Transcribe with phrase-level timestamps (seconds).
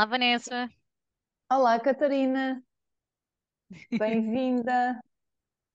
[0.00, 0.66] Olá, Vanessa.
[1.52, 2.64] Olá, Catarina,
[3.98, 4.98] bem-vinda.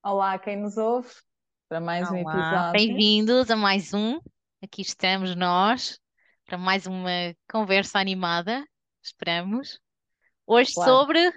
[0.04, 1.14] Olá, quem nos ouve
[1.70, 2.72] para mais um Olá, episódio.
[2.72, 4.20] bem-vindos a mais um.
[4.64, 6.00] Aqui estamos nós
[6.44, 8.68] para mais uma conversa animada,
[9.00, 9.80] esperamos.
[10.48, 11.32] Hoje Claro, sobre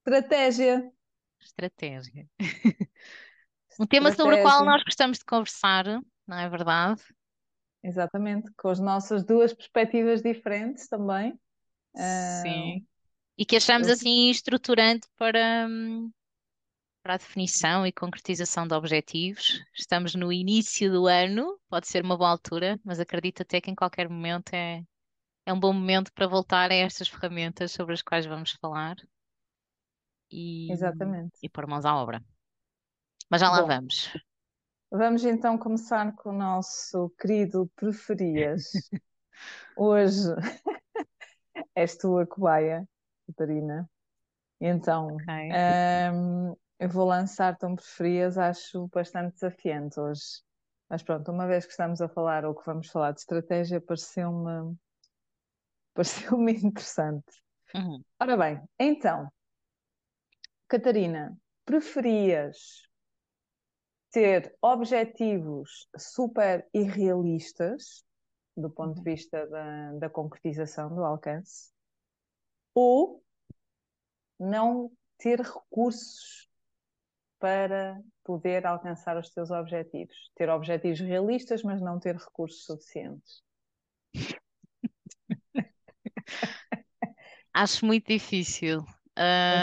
[0.00, 0.92] estratégia,
[1.40, 2.28] estratégia.
[3.78, 5.84] Um tema sobre o qual estratégia, nós gostamos de conversar,
[6.26, 7.00] não é verdade?
[7.82, 11.38] Exatamente, com as nossas duas perspectivas diferentes também.
[11.94, 12.86] Sim.
[13.36, 16.10] E que achamos assim estruturante para, hum,
[17.02, 19.62] para a definição e concretização de objetivos.
[19.74, 23.74] Estamos no início do ano, pode ser uma boa altura, mas acredito até que em
[23.74, 24.82] qualquer momento é,
[25.46, 28.96] é um bom momento para voltar a estas ferramentas sobre as quais vamos falar
[30.30, 31.38] e, exatamente.
[31.42, 32.22] e pôr mãos à obra.
[33.30, 34.10] Mas já lá Bom, vamos.
[34.90, 38.90] Vamos então começar com o nosso querido preferias.
[39.76, 40.34] Hoje
[41.74, 42.86] és tu a cobaia,
[43.26, 43.88] Catarina.
[44.60, 45.28] Então, Ok.
[45.50, 50.42] ahm, eu vou lançar-te um preferias, acho bastante desafiante hoje.
[50.88, 54.76] Mas pronto, uma vez que estamos a falar ou que vamos falar de estratégia, pareceu-me
[55.94, 57.42] pareceu-me interessante.
[57.74, 58.04] Uhum.
[58.20, 59.30] Ora bem, então,
[60.66, 61.36] Catarina,
[61.66, 62.87] preferias
[64.18, 68.04] ter objetivos super irrealistas
[68.56, 69.04] do ponto de Uhum.
[69.04, 71.72] vista da, da concretização, do alcance,
[72.74, 73.22] ou
[74.38, 76.48] não ter recursos
[77.38, 80.30] para poder alcançar os teus objetivos?
[80.36, 83.42] Ter objetivos realistas, mas não ter recursos suficientes.
[87.52, 88.84] Acho muito difícil.
[89.50, 89.58] É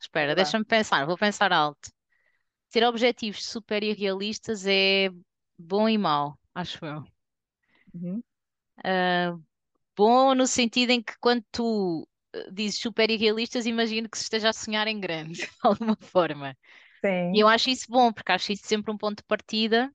[0.00, 0.34] espera, verdade.
[0.34, 1.90] deixa-me pensar, vou pensar alto.
[2.72, 5.10] Ter objetivos super irrealistas é
[5.58, 7.04] bom e mau, acho eu.
[7.94, 8.22] Uhum.
[8.84, 9.36] Ah,
[9.96, 14.50] bom no sentido em que quando tu eh, dizes super irrealistas, imagino que se esteja
[14.50, 16.56] a sonhar em grande, de alguma forma.
[17.32, 19.92] E eu Sim, acho isso bom, porque acho isso sempre um ponto de partida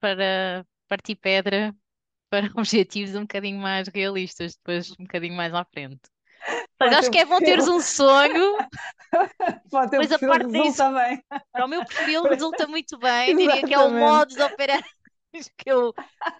[0.00, 1.74] para partir pedra
[2.30, 6.00] para objetivos um bocadinho mais realistas, depois um bocadinho mais à frente.
[6.80, 8.62] Mas acho que é bom teres um sonho,
[9.72, 11.22] o teu depois a parte disso, bem.
[11.54, 13.90] para o meu perfil resulta muito bem, diria que é o Exatamente.
[13.90, 14.84] modus operandi
[15.58, 15.94] que eu,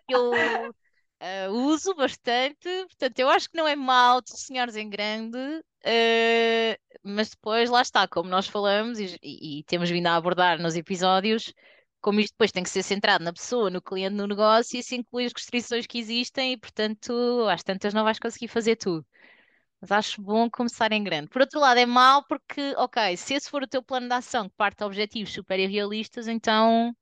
[0.08, 0.74] que eu
[1.20, 2.68] ah, uso bastante.
[2.86, 5.38] Portanto, eu acho que não é mau tu sonhares em grande,
[5.84, 10.60] ah, mas depois lá está, como nós falamos e, e- e temos vindo a abordar
[10.60, 11.52] nos episódios,
[12.00, 14.94] como isto depois tem que ser centrado na pessoa, no cliente, no negócio, e isso
[14.94, 17.12] inclui as restrições que existem e, portanto,
[17.50, 19.04] às tantas não vais conseguir fazer tudo.
[19.80, 21.28] Mas acho bom começar em grande.
[21.28, 24.48] Por outro lado, é mau porque, ok, se esse for o teu plano de ação
[24.48, 26.94] que parte de objetivos super irrealistas, então,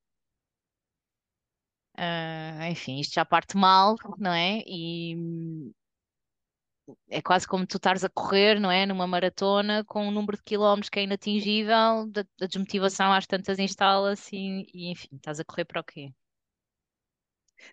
[1.97, 4.63] ah, enfim, isto já parte mal, não é?
[4.67, 5.17] E
[7.09, 8.87] é quase como tu estares a correr, não é?
[8.87, 14.37] Numa maratona com um número de quilómetros que é inatingível, da desmotivação às tantas instala-se
[14.37, 16.13] e, e, enfim, estás a correr para o quê?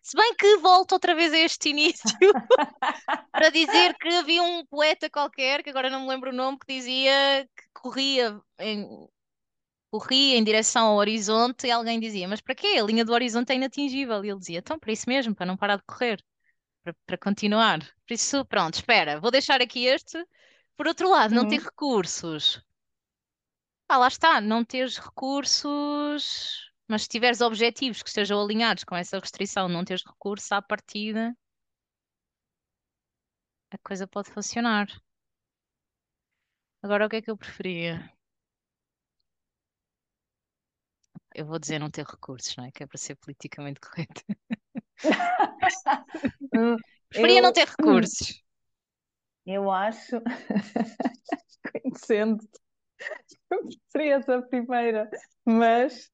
[0.02, 2.18] Se bem que volto outra vez a este início
[3.36, 6.68] para dizer que havia um poeta qualquer, que agora não me lembro o nome, que
[6.74, 8.88] dizia que corria em,
[9.92, 12.78] corria em direção ao horizonte e alguém dizia: Mas para quê?
[12.80, 14.24] A linha do horizonte é inatingível.
[14.26, 16.24] E ele dizia: Então, para isso mesmo, para não parar de correr,
[16.84, 17.80] para, para continuar.
[18.08, 20.24] Por isso, pronto, espera, vou deixar aqui este.
[20.78, 21.62] Por outro lado, não ter Uhum.
[21.62, 22.64] recursos.
[23.88, 29.20] Ah, lá está, não teres recursos, mas se tiveres objetivos que estejam alinhados com essa
[29.20, 31.36] restrição, não teres recursos à partida,
[33.72, 34.88] a coisa pode funcionar.
[36.84, 37.94] Agora, o que é que eu preferia?
[41.36, 42.72] Eu vou dizer não ter recursos, não é?
[42.72, 44.24] Que é para ser politicamente correto.
[47.10, 48.44] Preferia não Eu, ter recursos.
[49.46, 50.22] eu acho,
[51.72, 52.60] conhecendo-te,
[53.52, 53.60] eu
[53.92, 55.10] preferia essa primeira,
[55.46, 56.12] mas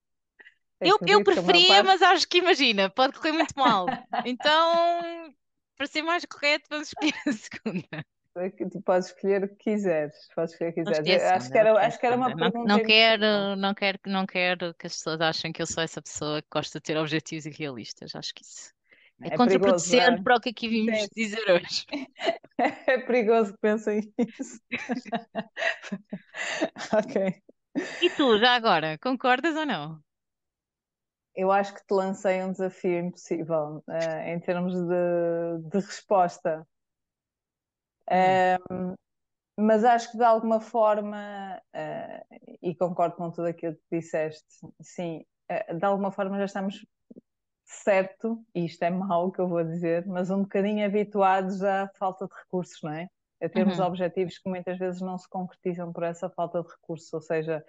[0.81, 3.85] Eu, eu preferia, mas acho que imagina, pode correr muito mal.
[4.25, 5.33] Então,
[5.77, 8.05] para ser mais correto, vamos escolher a segunda.
[8.37, 11.23] é Tu podes escolher o que quiseres, podes escolher o que quiseres.
[11.23, 12.29] Eu acho que era, acho que era uma.
[12.29, 15.83] Não, pergunta não quero, não quero, não quero que as pessoas achem que eu sou
[15.83, 18.15] essa pessoa que gosta de ter objetivos irrealistas.
[18.15, 18.73] Acho que isso
[19.21, 20.23] é É perigoso, contraproducente é?
[20.23, 21.85] para o que aqui vimos Sim, dizer hoje.
[22.87, 24.59] é perigoso que pensem isso.
[26.93, 27.41] Ok.
[28.01, 30.01] E tu, já agora, concordas ou não?
[31.35, 36.67] Eu acho que te lancei um desafio impossível, eh, em termos de, de resposta.
[38.21, 38.57] Hum, Eh,
[39.57, 42.23] mas acho que de alguma forma, eh,
[42.61, 44.45] e concordo com tudo aquilo que disseste,
[44.81, 46.85] sim, eh, de alguma forma já estamos
[47.65, 52.27] certo, e isto é mau que eu vou dizer, mas um bocadinho habituados à falta
[52.27, 53.09] de recursos, não é?
[53.41, 53.79] A termos Uhum.
[53.79, 57.65] objetivos que muitas vezes não se concretizam por essa falta de recursos, ou seja,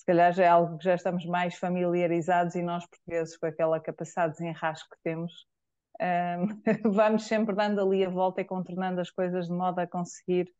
[0.00, 3.78] se calhar já é algo que já estamos mais familiarizados e nós portugueses com aquela
[3.78, 5.46] capacidade de desenrasco que temos,
[6.00, 6.46] um,
[6.90, 10.50] vamos sempre dando ali a volta e contornando as coisas de modo a conseguir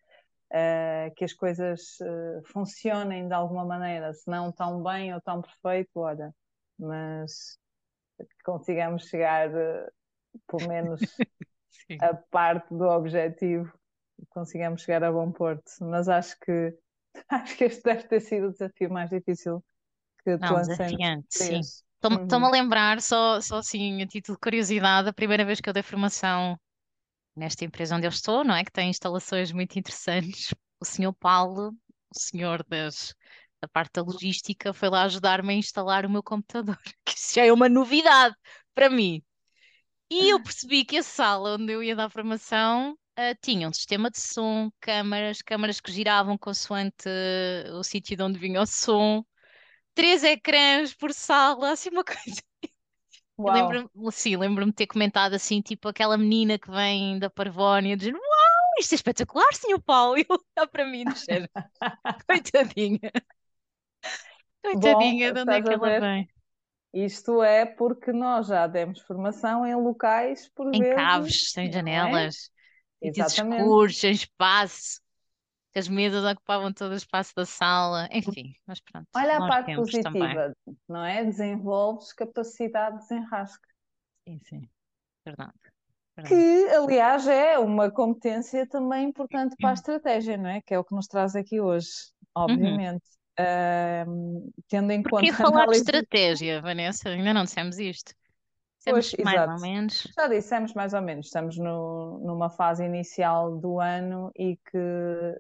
[0.53, 5.41] uh, que as coisas uh, funcionem de alguma maneira, se não tão bem ou tão
[5.41, 6.35] perfeito, olha,
[6.79, 7.59] mas
[8.19, 9.91] que consigamos chegar uh,
[10.49, 11.01] pelo menos
[11.99, 13.73] a parte do objetivo,
[14.29, 15.65] consigamos chegar a bom porto.
[15.81, 16.77] Mas acho que
[17.29, 19.65] acho que este deve ter sido o desafio mais difícil
[20.25, 21.71] que tu Não, desafiante, sim.
[21.97, 22.47] Estou-me Uhum.
[22.47, 25.83] a lembrar, só, só assim, a título de curiosidade, a primeira vez que eu dei
[25.83, 26.59] formação
[27.37, 28.65] nesta empresa onde eu estou, não é?
[28.65, 30.55] Que tem instalações muito interessantes.
[30.81, 31.71] O senhor Paulo,
[32.15, 33.15] o senhor das,
[33.63, 37.45] da parte da logística, foi lá ajudar-me a instalar o meu computador, que isso já
[37.47, 38.37] é uma novidade
[38.75, 39.23] para mim.
[40.11, 44.11] E eu percebi que a sala onde eu ia dar formação uh, tinha um sistema
[44.11, 49.25] de som, câmaras, câmaras que giravam consoante uh, o sítio de onde vinha o som,
[49.94, 52.43] três ecrãs por sala, assim uma coisa.
[53.38, 58.12] Lembro-me, sim, lembro-me de ter comentado assim, tipo aquela menina que vem da Parvónia, dizer:
[58.12, 58.20] Uau,
[58.78, 60.17] isto é espetacular, senhor Paulo.
[60.19, 61.50] E ele olhar para mim dizer:
[62.26, 63.00] Coitadinha,
[64.62, 66.28] coitadinha, Bom, de onde é que ela vem?
[66.93, 71.72] Isto é porque nós já demos formação em locais, por Em vezes, caves, sem é?
[71.72, 72.50] janelas,
[73.02, 73.79] Exatamente.
[73.81, 75.00] escuros, sem espaço,
[75.73, 79.67] que as mesas ocupavam todo o espaço da sala, enfim, mas pronto, Olha a parte
[79.67, 80.37] tempos também.
[80.37, 80.52] positiva,
[80.88, 81.25] não é?
[81.25, 83.69] Desenvolves capacidade de desenrasque.
[84.26, 84.70] Sim, sim,
[85.26, 85.58] verdade.
[86.17, 86.49] verdade.
[86.49, 90.61] Que, aliás, é uma competência também importante para a estratégia, não é?
[90.62, 91.88] Que é o que nos traz aqui hoje,
[92.46, 92.81] Uhum.
[92.81, 93.05] obviamente.
[93.38, 95.76] Ahm, tendo em Porquê conta a falar de análise.
[95.76, 97.08] estratégia, Vanessa?
[97.11, 98.14] Ainda não dissemos isto.
[98.81, 99.53] Dissemos Pois, mais exato.
[99.53, 100.09] ou menos.
[100.17, 105.38] Já dissemos mais ou menos, estamos no- numa fase inicial do ano e que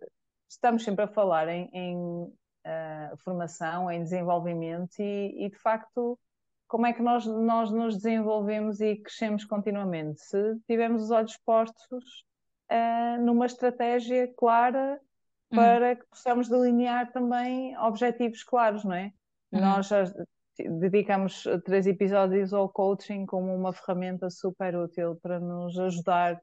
[0.48, 2.32] estamos sempre a falar em, em,
[2.64, 6.18] ah, formação, em desenvolvimento e, e, de facto
[6.68, 10.20] como é que nós, nós nos desenvolvemos e crescemos continuamente.
[10.20, 12.24] Se tivermos os olhos postos
[12.68, 15.00] ah, numa estratégia clara
[15.52, 15.56] Uhum.
[15.58, 19.12] para que possamos delinear também objetivos claros, não é?
[19.50, 19.60] Uhum.
[19.60, 19.90] Nós
[20.68, 26.40] dedicamos três episódios ao coaching como uma ferramenta super útil para nos ajudar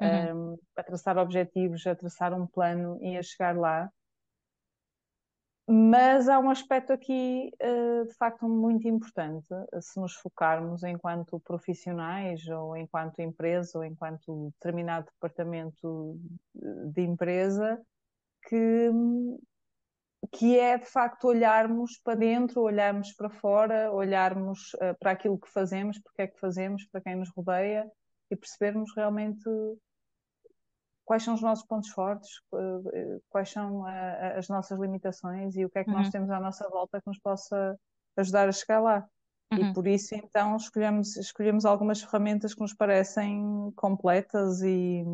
[0.00, 0.54] Uhum.
[0.54, 3.90] um, a traçar objetivos, a traçar um plano e a chegar lá.
[5.66, 9.46] Mas há um aspecto aqui, uh, de facto, muito importante,
[9.80, 16.20] se nos focarmos enquanto profissionais, ou enquanto empresa, ou enquanto determinado departamento
[16.92, 17.80] de empresa,
[18.46, 18.90] que
[20.28, 25.50] que é de facto olharmos para dentro, olharmos para fora, olharmos uh, para aquilo que
[25.50, 27.90] fazemos, porque é que fazemos, para quem nos rodeia
[28.30, 29.44] e percebermos realmente
[31.04, 35.70] quais são os nossos pontos fortes, uh, quais são a, as nossas limitações e o
[35.70, 35.98] que é que Uhum.
[35.98, 37.78] nós temos à nossa volta que nos possa
[38.16, 39.06] ajudar a chegar lá.
[39.52, 39.70] Uhum.
[39.70, 45.04] E por isso então escolhemos, escolhemos algumas ferramentas que nos parecem completas e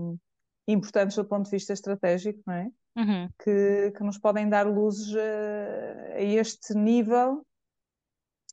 [0.73, 2.71] importantes do ponto de vista estratégico, não é?
[2.97, 3.29] Uhum.
[3.43, 7.45] Que, que, nos podem dar luzes a, a este nível,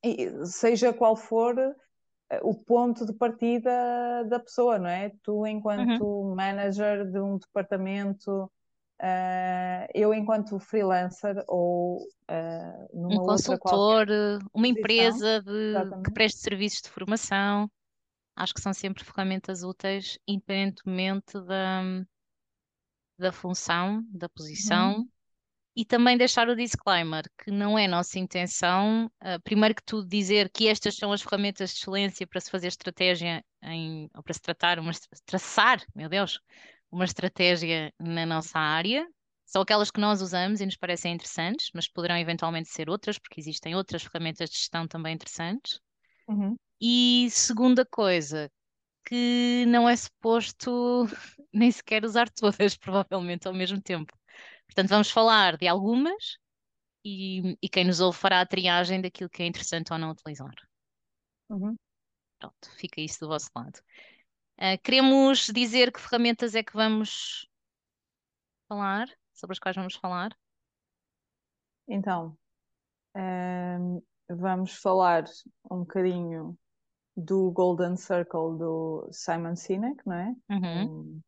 [0.03, 1.55] e seja qual for
[2.41, 5.12] o ponto de partida da pessoa, não é?
[5.24, 6.36] Tu, enquanto Uhum.
[6.36, 8.51] manager de um departamento,
[9.01, 14.07] uh, eu, enquanto freelancer ou uh, numa um outra consultor,
[14.53, 17.69] uma empresa de, que preste serviços de formação,
[18.38, 21.84] acho que são sempre ferramentas úteis, independentemente da,
[23.17, 25.10] da função, da posição, Uhum.
[25.75, 30.50] e também deixar o disclaimer que não é nossa intenção, uh, primeiro que tudo, dizer
[30.51, 34.41] que estas são as ferramentas de excelência para se fazer estratégia em, ou para se
[34.41, 34.91] tratar uma
[35.25, 36.39] traçar, meu Deus,
[36.91, 39.08] uma estratégia na nossa área.
[39.46, 43.39] São aquelas que nós usamos e nos parecem interessantes, mas poderão eventualmente ser outras, porque
[43.39, 45.79] existem outras ferramentas de gestão também interessantes.
[46.27, 46.58] Uhum.
[46.79, 48.51] E segunda coisa,
[49.05, 51.05] que não é suposto
[51.53, 54.13] nem sequer usar todas, provavelmente, ao mesmo tempo.
[54.67, 56.38] Portanto, vamos falar de algumas
[57.03, 60.53] e, e quem nos ouve fará a triagem daquilo que é interessante ou não utilizar.
[61.50, 61.75] Uhum.
[62.39, 63.79] Pronto, fica isso do vosso lado.
[64.60, 67.48] Uh, queremos dizer que ferramentas é que vamos
[68.67, 70.36] falar, sobre as quais vamos falar?
[71.88, 72.38] Então,
[73.15, 75.24] um, vamos falar
[75.72, 76.57] um bocadinho
[77.17, 80.36] do Golden Circle do Simon Sinek, não é?
[80.51, 80.83] Uhum.
[80.86, 81.21] Um,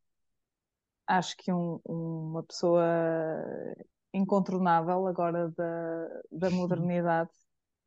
[1.08, 2.86] acho que um, uma pessoa
[4.13, 7.31] incontornável agora da, da modernidade.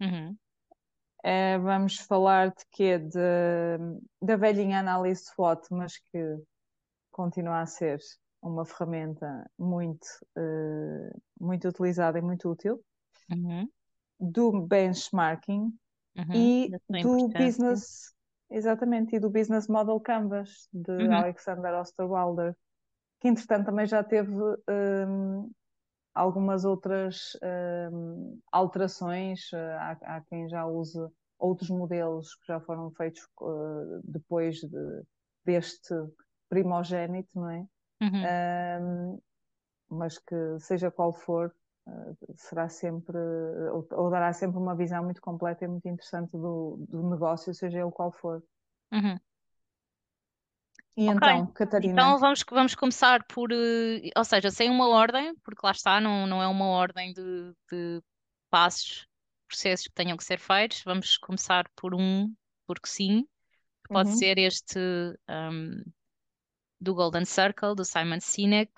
[0.00, 0.36] Uhum.
[1.22, 2.98] É, vamos falar de quê?
[2.98, 3.78] De,
[4.20, 6.42] da velhinha análise SWOT, mas que
[7.12, 8.00] continua a ser
[8.42, 10.04] uma ferramenta muito,
[10.36, 12.82] uh, muito utilizada e muito útil.
[13.30, 13.68] Uhum.
[14.18, 15.72] Do benchmarking
[16.16, 16.34] Uhum.
[16.34, 16.70] e
[17.02, 18.14] do business,
[18.50, 21.14] exatamente, e do Business Model Canvas de Uhum.
[21.14, 22.56] Alexander Osterwalder,
[23.20, 25.50] que entretanto também já teve um,
[26.14, 27.36] algumas outras
[27.92, 29.50] um, alterações.
[29.52, 30.98] Uh, há, há quem já use
[31.38, 35.02] outros modelos que já foram feitos uh, depois de,
[35.44, 35.94] deste
[36.48, 37.66] primogênito, não é?
[38.02, 38.82] Uhum.
[38.82, 39.18] Um,
[39.88, 41.54] mas que seja qual for,
[42.36, 43.16] será sempre,
[43.72, 47.80] ou, ou, dará sempre uma visão muito completa e muito interessante do, do negócio, seja
[47.80, 48.42] ele qual for.
[48.92, 49.18] Uhum.
[50.96, 51.28] E Ok.
[51.28, 51.92] então, Catarina?
[51.92, 56.26] Então vamos, vamos começar por, uh, ou seja, sem uma ordem, porque lá está, não,
[56.26, 58.02] não é uma ordem de, de
[58.50, 59.06] passos,
[59.48, 60.82] processos que tenham que ser feitos.
[60.84, 62.32] Vamos começar por um,
[62.66, 63.26] porque sim,
[63.88, 64.16] pode Uhum.
[64.16, 64.78] ser este
[65.28, 65.82] um,
[66.80, 68.72] do Golden Circle, do Simon Sinek.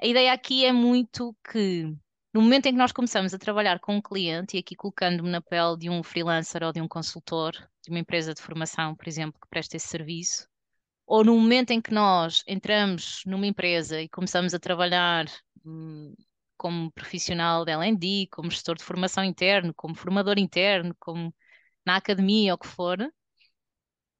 [0.00, 1.94] A ideia aqui é muito que
[2.34, 5.40] no momento em que nós começamos a trabalhar com um cliente, e aqui colocando-me na
[5.40, 9.40] pele de um freelancer ou de um consultor, de uma empresa de formação, por exemplo,
[9.40, 10.48] que presta esse serviço,
[11.06, 15.26] ou no momento em que nós entramos numa empresa e começamos a trabalhar
[15.64, 16.12] hum,
[16.56, 21.32] como profissional de L&D, como gestor de formação interno, como formador interno, como
[21.86, 22.98] na academia ou o que for,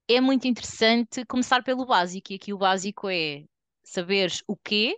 [0.07, 2.31] é muito interessante começar pelo básico.
[2.31, 3.43] E aqui o básico é
[3.83, 4.95] saberes o quê,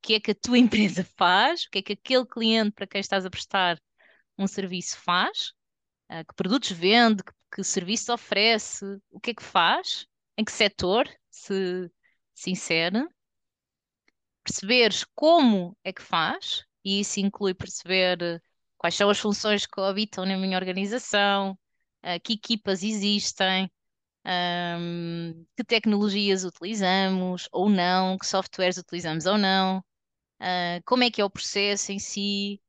[0.00, 3.00] que é que a tua empresa faz, o que é que aquele cliente para quem
[3.00, 3.80] estás a prestar
[4.38, 5.52] um serviço faz,
[6.10, 10.52] uh, que produtos vende, que, que serviços oferece, o que é que faz, em que
[10.52, 11.90] setor se,
[12.34, 13.06] se insere,
[14.44, 18.42] perceberes como é que faz, e isso inclui perceber
[18.78, 21.52] quais são as funções que habitam na minha organização,
[22.04, 23.70] uh, que equipas existem,
[24.26, 29.82] um, que tecnologias utilizamos ou não, que softwares utilizamos ou não,
[30.40, 32.60] uh, como é que é o processo em si,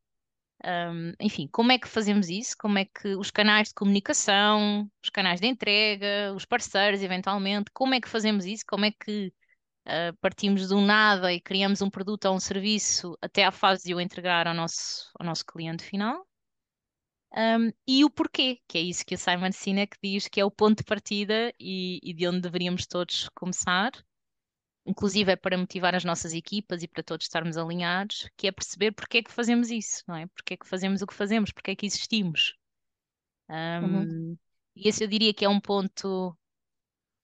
[0.64, 5.10] um, enfim, como é que fazemos isso, como é que os canais de comunicação, os
[5.10, 9.34] canais de entrega, os parceiros, eventualmente, como é que fazemos isso, como é que
[9.88, 13.96] uh, partimos do nada e criamos um produto ou um serviço até à fase de
[13.96, 16.26] o entregar ao nosso, ao nosso cliente final.
[17.34, 20.52] Um, e o porquê, que é isso que o Simon Sinek diz que é o
[20.52, 23.92] ponto de partida e, e, de onde deveríamos todos começar,
[24.86, 28.92] inclusive é para motivar as nossas equipas e para todos estarmos alinhados, que é perceber
[28.94, 30.28] porque é que fazemos isso, não é?
[30.28, 32.56] Porque é que fazemos o que fazemos, porque é que existimos.
[33.50, 34.38] Um, Uhum.
[34.76, 36.38] E esse eu diria que é um ponto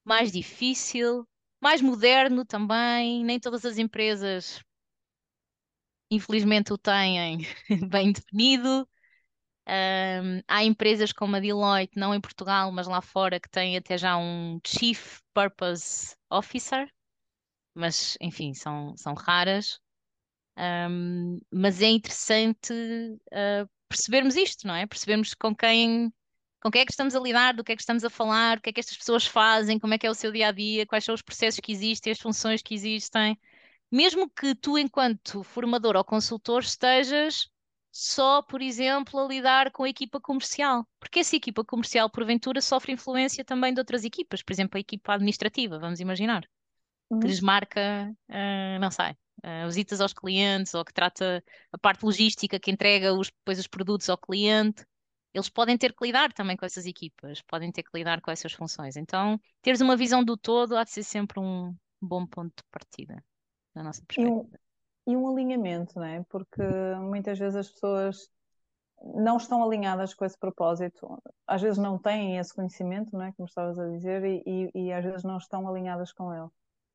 [0.06, 1.28] mais difícil,
[1.62, 4.62] mais moderno também, nem todas as empresas,
[6.10, 7.40] infelizmente, o têm
[7.90, 8.88] bem definido.
[9.68, 13.98] Um, há empresas como a Deloitte, não em Portugal, mas lá fora, que têm até
[13.98, 16.90] já um Chief Purpose Officer,
[17.78, 19.80] mas enfim, são, são raras.
[20.58, 24.88] Um, mas é interessante uh, percebermos isto, não é?
[24.88, 26.12] Percebermos com quem,
[26.62, 28.62] com quem é que estamos a lidar, do que é que estamos a falar, o
[28.62, 30.86] que é que estas pessoas fazem, como é que é o seu dia a dia,
[30.88, 33.38] quais são os processos que existem, as funções que existem.
[33.92, 37.48] Mesmo que tu, enquanto formador ou consultor, estejas
[37.92, 40.88] só, por exemplo, a lidar com a equipa comercial.
[41.00, 45.14] Porque essa equipa comercial, porventura, sofre influência também de outras equipas, por exemplo, a equipa
[45.14, 46.44] administrativa, vamos imaginar,
[47.10, 47.22] Uhum.
[47.22, 49.12] que lhes marca, uh, não sei,
[49.44, 53.68] uh, visitas aos clientes ou que trata a parte logística, que entrega os, depois os
[53.68, 54.86] produtos ao cliente.
[55.34, 58.54] Eles podem ter que lidar também com essas equipas, podem ter que lidar com essas
[58.54, 58.96] funções.
[58.98, 63.24] Então, teres uma visão do todo há de ser sempre um bom ponto de partida,
[63.76, 64.26] na nossa E perspectiva.
[64.26, 64.50] um,
[65.08, 66.24] e um alinhamento, não é?
[66.30, 66.62] Porque
[67.02, 68.30] muitas vezes as pessoas
[69.16, 73.34] não estão alinhadas com esse propósito, às vezes não têm esse conhecimento, não é?
[73.34, 76.50] Como estavas a dizer, e, e, e às vezes não estão alinhadas com ele.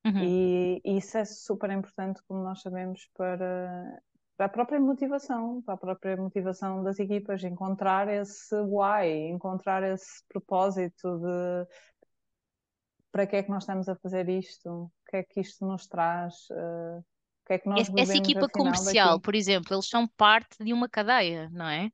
[0.04, 0.24] Uhum.
[0.24, 4.02] E, e isso é super importante, como nós sabemos, para,
[4.36, 10.24] para a própria motivação, para a própria motivação das equipas, encontrar esse why, encontrar esse
[10.28, 11.66] propósito de
[13.12, 15.86] para que é que nós estamos a fazer isto, o que é que isto nos
[15.86, 19.22] traz, uh, o que é que nós Essa equipa comercial, daqui.
[19.22, 21.90] por exemplo, eles são parte de uma cadeia, não é?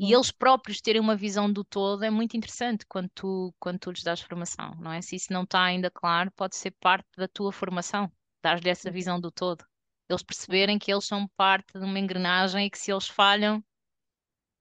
[0.00, 0.14] E Uhum.
[0.14, 4.02] eles próprios terem uma visão do todo é muito interessante quando tu, quando tu lhes
[4.02, 5.00] dás formação, não é?
[5.00, 8.94] Se isso não está ainda claro, pode ser parte da tua formação, dar-lhe essa Uhum.
[8.94, 9.64] visão do todo.
[10.08, 13.64] Eles perceberem que eles são parte de uma engrenagem e que se eles falham,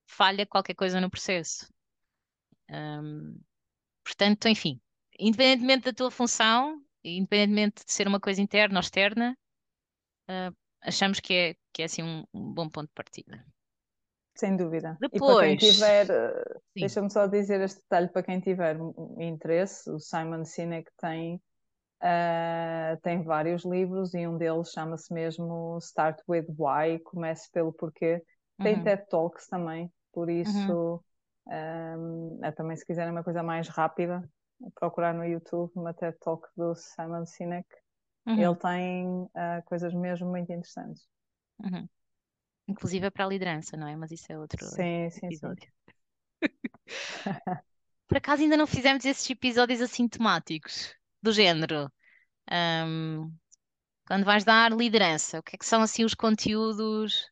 [0.07, 1.67] falha qualquer coisa no processo.
[4.03, 4.81] Portanto, enfim,
[5.19, 9.37] independentemente da tua função, independentemente de ser uma coisa interna ou externa,
[10.29, 13.45] uh, achamos que é, que é assim um, um bom ponto de partida.
[14.35, 14.97] Sem dúvida.
[14.99, 18.77] Depois, e para quem tiver, eh, deixa-me só dizer este detalhe para quem tiver
[19.19, 21.35] interesse, o Simon Sinek tem,
[22.01, 28.23] uh, tem vários livros e um deles chama-se mesmo Start with Why, comece pelo porquê.
[28.61, 28.83] Tem uhum.
[28.83, 31.03] TED Talks também, por isso
[31.47, 32.39] uhum.
[32.39, 34.27] um, é também se quiserem uma coisa mais rápida,
[34.79, 37.67] procurar no YouTube uma TED Talk do Simon Sinek.
[38.25, 38.39] Uhum.
[38.39, 41.07] Ele tem uh, coisas mesmo muito interessantes.
[41.59, 41.87] Uhum.
[42.67, 43.95] Inclusive é para a liderança, não é?
[43.95, 45.69] Mas isso é outro sim, sim, episódio.
[46.41, 46.49] Sim.
[48.07, 51.91] Por acaso ainda não fizemos esses episódios assim temáticos, do género.
[52.51, 53.33] Um,
[54.05, 57.31] quando vais dar liderança, o que é que são assim os conteúdos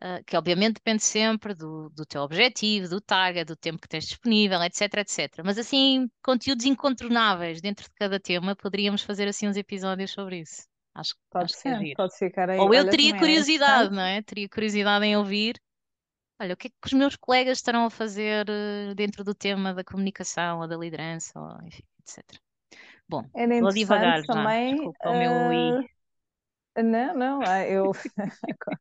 [0.00, 4.06] Uh, que obviamente depende sempre do, do teu objetivo, do target, do tempo que tens
[4.06, 5.42] disponível, etc, etc.
[5.44, 10.68] Mas assim, conteúdos incontornáveis dentro de cada tema, poderíamos fazer assim uns episódios sobre isso.
[10.98, 12.58] Acho, pode acho ser, que é pode ficar aí.
[12.58, 14.20] Ou eu teria é curiosidade, é não é?
[14.20, 15.60] Teria curiosidade em ouvir.
[16.40, 19.72] Olha, o que é que os meus colegas estarão a fazer uh, dentro do tema
[19.72, 22.40] da comunicação ou da liderança, ou, enfim, etc.
[23.08, 24.74] Bom, Era vou devagar também, já.
[24.74, 25.12] Desculpa, uh...
[25.12, 25.90] o meu I.
[26.74, 27.92] Eh, não, não, é, eu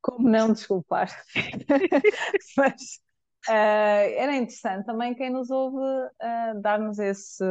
[0.00, 1.08] como não desculpar.
[2.56, 3.00] Mas
[3.48, 7.44] uh, era interessante também quem nos ouve uh, dar-nos esse,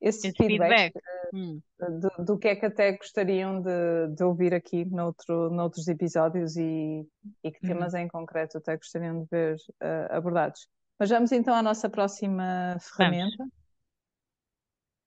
[0.00, 1.62] esse, esse feedback, feedback.
[1.80, 6.56] Uh, do, do, que é que até gostariam de, de ouvir aqui noutro, noutros episódios
[6.56, 7.06] e,
[7.42, 8.00] e que temas uhum.
[8.00, 9.56] em concreto até gostariam de ver
[10.10, 10.68] abordados.
[10.98, 13.36] Mas vamos então à nossa próxima ferramenta.
[13.38, 13.52] Vamos.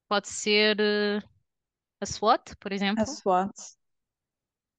[0.09, 0.77] Pode ser
[2.01, 3.01] a SWOT, por exemplo.
[3.01, 3.51] A SWOT.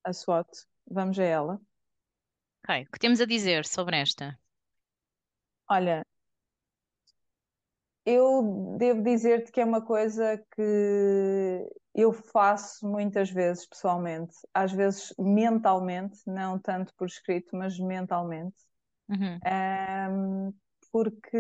[0.05, 0.49] A SWOT.
[0.91, 1.61] Vamos a ela.
[2.65, 4.39] Ok, o que temos a dizer sobre esta?
[5.71, 6.03] Olha,
[8.09, 15.13] eu devo dizer-te que é uma coisa que eu faço muitas vezes pessoalmente, às vezes
[15.19, 18.57] mentalmente, não tanto por escrito, mas mentalmente,
[19.09, 19.43] Uhum.
[20.93, 21.39] porque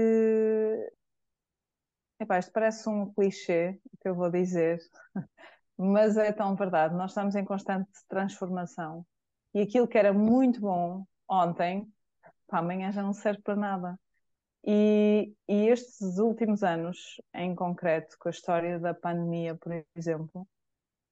[2.20, 4.78] epá, isto parece um clichê que eu vou dizer,
[5.78, 6.94] mas é tão verdade.
[6.96, 9.06] Nós estamos em constante transformação
[9.54, 11.92] e aquilo que era muito bom ontem,
[12.48, 14.00] para amanhã já não serve para nada.
[14.66, 20.46] E, e, estes últimos anos, em concreto, com a história da pandemia, por exemplo,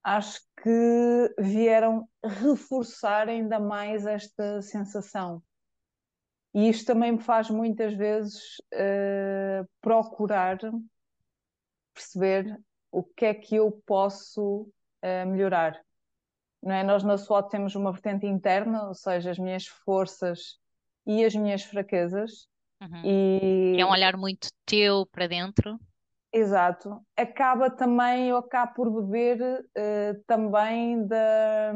[0.03, 5.43] acho que vieram reforçar ainda mais esta sensação.
[6.53, 10.59] E isto também me faz muitas vezes uh, procurar
[11.95, 12.59] perceber
[12.91, 14.63] o que é que eu posso
[15.03, 15.81] uh, melhorar
[16.67, 16.83] não é?
[16.83, 20.59] Nós na SWOT temos uma vertente interna, ou seja, as minhas forças
[21.07, 22.49] e as minhas fraquezas.
[22.81, 23.03] Uhum.
[23.05, 23.81] E...
[23.81, 25.79] É um olhar muito teu para dentro.
[26.33, 27.01] Exato.
[27.17, 31.73] Acaba também, eu acabo por beber uh, também da,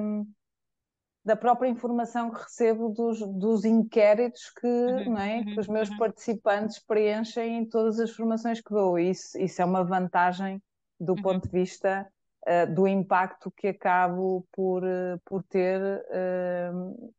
[1.24, 5.88] da própria informação que recebo dos, dos inquéritos que, uhum, é, uhum, que os meus
[5.88, 5.96] uhum.
[5.98, 8.98] participantes preenchem em todas as formações que dou.
[8.98, 10.62] Isso, isso é uma vantagem
[10.98, 11.22] do uhum.
[11.22, 12.06] ponto de vista
[12.46, 17.14] uh, do impacto que acabo por, uh, por ter uh,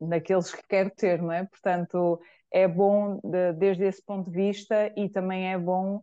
[0.00, 1.44] naqueles que quero ter, não é?
[1.44, 6.02] Portanto, é bom de, desde esse ponto de vista e também é bom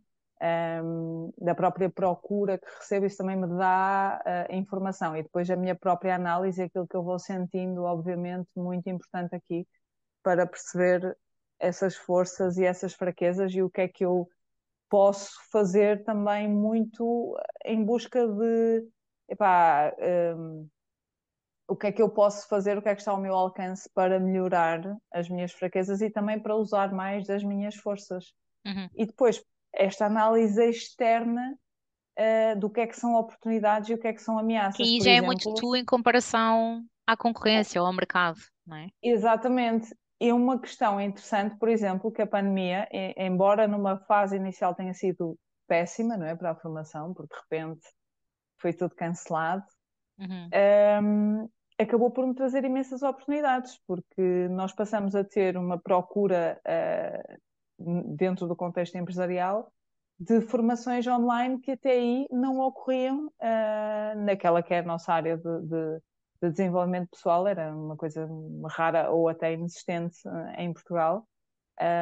[0.84, 5.16] um, da própria procura que recebo, isso também me dá uh, informação.
[5.16, 9.68] E depois a minha própria análise, aquilo que eu vou sentindo, obviamente, muito importante aqui,
[10.24, 11.18] para perceber
[11.60, 14.30] essas forças e essas fraquezas e o que é que eu
[14.90, 18.88] posso fazer também muito em busca de
[19.28, 19.94] epá,
[20.38, 20.68] um,
[21.68, 23.90] o que é que eu posso fazer, o que é que está ao meu alcance
[23.94, 28.34] para melhorar as minhas fraquezas e também para usar mais das minhas forças.
[28.66, 28.90] Uhum.
[28.96, 31.58] E depois, esta análise externa
[32.18, 34.80] uh, do que é que são oportunidades e o que é que são ameaças.
[34.80, 38.88] Aí já exemplo, é muito tu em comparação à concorrência ou ao mercado, não é?
[39.04, 39.94] Exatamente.
[40.20, 45.38] E uma questão interessante, por exemplo, que a pandemia, embora numa fase inicial tenha sido
[45.68, 47.88] péssima, não é, para a formação, porque de repente
[48.60, 49.64] foi tudo cancelado,
[50.18, 50.50] uhum.
[51.04, 58.16] um, acabou por me trazer imensas oportunidades, porque nós passamos a ter uma procura uh,
[58.16, 59.72] dentro do contexto empresarial
[60.20, 65.38] de formações online que até aí não ocorriam uh, naquela que é a nossa área
[65.38, 66.02] de, de
[66.42, 68.28] de desenvolvimento pessoal era uma coisa
[68.70, 71.28] rara ou até inexistente eh, em Portugal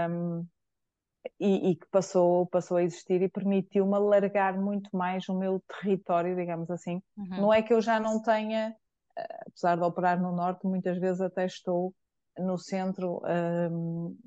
[0.09, 0.45] um,
[1.39, 6.35] e, e, que passou, passou a existir e permitiu-me alargar muito mais o meu território,
[6.35, 7.01] digamos assim.
[7.17, 7.41] Uhum.
[7.41, 8.75] Não é que eu já não tenha,
[9.47, 11.93] apesar de operar no Norte, muitas vezes até estou
[12.37, 13.21] no centro
[13.71, 14.17] um,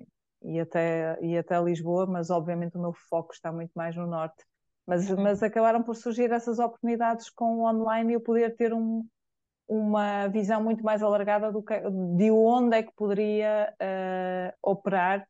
[0.42, 4.44] e, até, e até Lisboa, mas obviamente o meu foco está muito mais no Norte.
[4.86, 5.22] Mas, uhum.
[5.22, 9.04] mas acabaram por surgir essas oportunidades com o online e eu poder ter um,
[9.68, 11.78] uma visão muito mais alargada do que,
[12.16, 15.26] de onde é que poderia uh, operar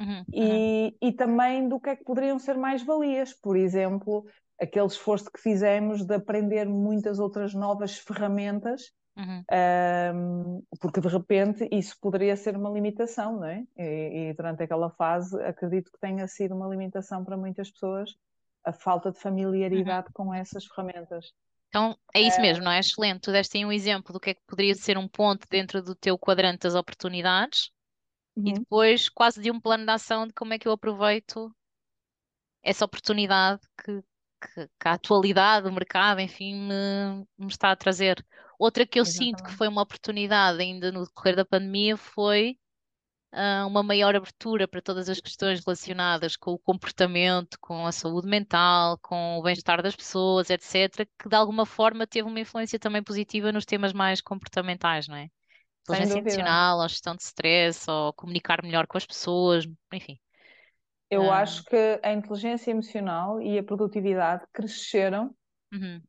[0.00, 3.34] Uhum, uhum, e, e também do que é que poderiam ser mais valias.
[3.34, 4.24] Por exemplo,
[4.60, 9.44] aquele esforço que fizemos de aprender muitas outras novas ferramentas, uhum.
[10.14, 13.64] um, porque de repente isso poderia ser uma limitação, não é?
[13.76, 18.14] E, e, durante aquela fase acredito que tenha sido uma limitação para muitas pessoas
[18.64, 20.12] a falta de familiaridade Uhum.
[20.12, 21.32] com essas ferramentas.
[21.68, 22.80] Então, é isso mesmo, não é?
[22.80, 23.20] Excelente.
[23.20, 25.94] Tu deste aí um exemplo do que é que poderia ser um ponto dentro do
[25.94, 27.70] teu quadrante das oportunidades
[28.44, 28.54] e Uhum.
[28.54, 31.54] depois quase de um plano de ação de como é que eu aproveito
[32.62, 34.02] essa oportunidade que,
[34.40, 38.24] que, que a atualidade, o mercado, enfim, me, me está a trazer.
[38.58, 39.56] Outra que eu sinto que Exatamente.
[39.58, 42.58] foi uma oportunidade ainda no decorrer da pandemia foi
[43.32, 48.28] ah, uma maior abertura para todas as questões relacionadas com o comportamento, com a saúde
[48.28, 53.02] mental, com o bem-estar das pessoas, etc., que de alguma forma teve uma influência também
[53.02, 55.28] positiva nos temas mais comportamentais, não é?
[55.82, 56.30] Inteligência dúvida.
[56.30, 60.18] emocional, ou gestão de stress, ou comunicar melhor com as pessoas, enfim.
[61.10, 65.34] Eu Ah, acho que a inteligência emocional e a produtividade cresceram
[65.72, 66.00] uhum,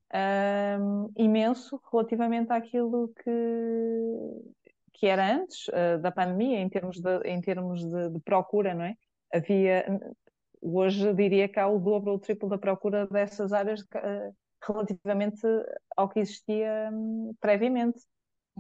[0.80, 4.62] um, imenso relativamente àquilo que,
[4.94, 8.86] que era antes uh, da pandemia, em termos, de, em termos de, de, procura, não
[8.86, 8.96] é?
[9.34, 9.86] Havia,
[10.62, 15.42] hoje diria que há o dobro ou o triplo da procura dessas áreas uh, relativamente
[15.98, 18.00] ao que existia um, previamente.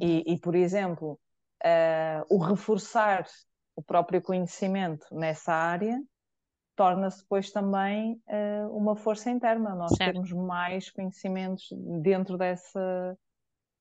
[0.01, 1.19] E, e, por exemplo,
[1.63, 3.27] uh, o reforçar
[3.75, 6.01] o próprio conhecimento nessa área
[6.75, 10.13] torna-se depois também uh, uma força interna, nós certo.
[10.13, 11.67] termos mais conhecimentos
[12.01, 13.17] dentro dessa,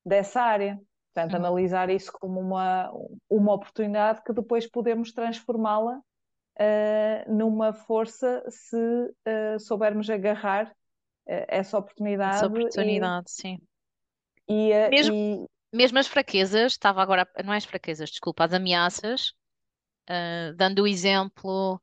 [0.05, 0.79] dessa área.
[1.13, 2.89] Portanto, Uhum, analisar isso como uma,
[3.29, 10.73] uma oportunidade que depois podemos transformá-la uh, numa força se uh, soubermos agarrar
[11.27, 13.59] essa essa oportunidade e, oportunidade, sim.
[14.47, 19.33] e, Mesmo, e mesmo as fraquezas, estava agora, não é as fraquezas, desculpa, as ameaças,
[20.57, 21.79] dando o exemplo.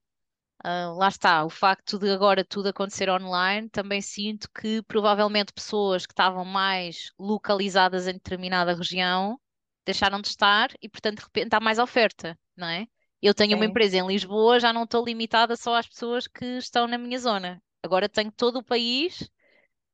[0.65, 6.05] Ah, lá está, o facto de agora tudo acontecer online, também sinto que provavelmente pessoas
[6.07, 9.41] que estavam mais localizadas em determinada região
[9.85, 12.87] deixaram de estar e, portanto, de repente há mais oferta, não é?
[13.23, 16.45] Eu tenho uma sim, empresa em Lisboa, já não estou limitada só às pessoas que
[16.59, 17.63] estão na minha zona.
[17.83, 19.29] Agora tenho todo o país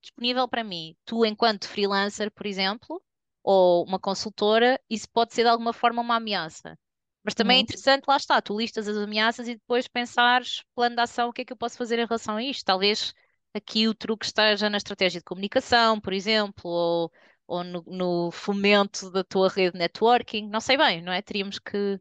[0.03, 0.97] disponível para mim.
[1.05, 3.03] Tu, enquanto freelancer, por exemplo,
[3.43, 6.79] ou uma consultora, isso pode ser de alguma forma uma ameaça.
[7.25, 10.97] Mas também é uhum, interessante, lá está, tu listas as ameaças e depois pensares, plano
[10.97, 12.65] de ação, o que é que eu posso fazer em relação a isto?
[12.65, 13.15] Talvez
[13.55, 17.13] aqui o truque esteja na estratégia de comunicação, por exemplo, ou,
[17.47, 21.23] ou no, no fomento da tua rede de networking, não sei bem, não é?
[21.23, 22.01] Teríamos que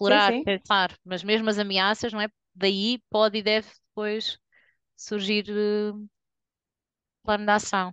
[0.00, 0.44] sim, explorar, sim.
[0.44, 2.28] pensar, mas mesmo as ameaças, não é?
[2.54, 4.38] Daí pode e deve depois
[4.96, 5.92] surgir eh,
[7.22, 7.92] plano de ação.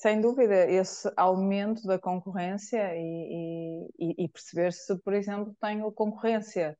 [0.00, 6.78] Sem dúvida, esse aumento da concorrência e, e, e perceber se, por exemplo, tenho concorrência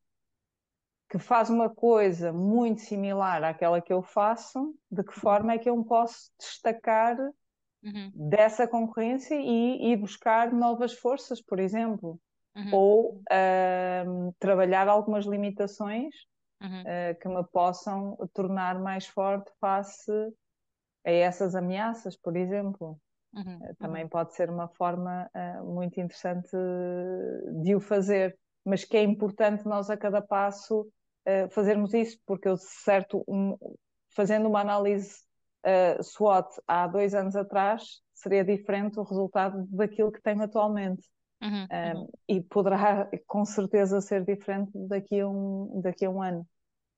[1.11, 5.69] que faz uma coisa muito similar àquela que eu faço, de que forma é que
[5.69, 7.17] eu me posso destacar
[7.83, 12.21] Uhum, dessa concorrência e ir buscar novas forças, por exemplo,
[12.57, 16.15] uhum, ou ahm, trabalhar algumas limitações
[16.61, 20.11] uhum, ah, que me possam tornar mais forte face
[21.05, 23.01] a essas ameaças, por exemplo.
[23.35, 23.75] Uhum, uhum.
[23.79, 26.51] também pode ser uma forma uh, muito interessante
[27.63, 32.49] de o fazer, mas que é importante nós a cada passo uh, fazermos isso, porque
[32.49, 33.57] eu, certo, um,
[34.15, 35.17] fazendo uma análise
[35.65, 41.07] uh, SWOT há dois anos atrás, seria diferente o resultado daquilo que tenho atualmente.
[41.41, 46.21] Uhum, uhum, Um, e poderá com certeza ser diferente daqui a um, daqui a um
[46.21, 46.45] ano.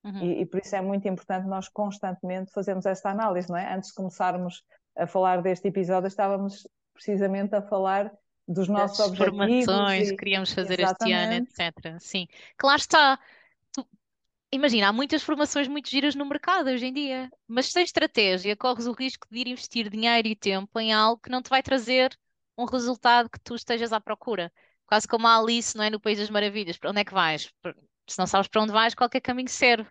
[0.02, 0.18] uhum.
[0.22, 3.74] E, e, por isso é muito importante nós constantemente fazermos esta análise, não é?
[3.74, 4.62] Antes de começarmos
[5.02, 8.12] a falar deste episódio, estávamos precisamente a falar
[8.46, 11.98] dos nossos Das formações que queríamos fazer este ano, exatamente, etc.
[12.00, 13.18] Sim, claro está.
[13.72, 13.86] Tu-
[14.52, 18.86] imagina, há muitas formações muito giras no mercado hoje em dia, mas sem estratégia corres
[18.86, 22.18] o risco de ir investir dinheiro e tempo em algo que não te vai trazer
[22.58, 24.52] um resultado que tu estejas à procura.
[24.86, 25.90] Quase como a Alice, não é?
[25.90, 26.78] No País das Maravilhas.
[26.78, 27.52] Para onde é que vais?
[28.08, 29.88] Se não sabes para onde vais, qualquer caminho serve.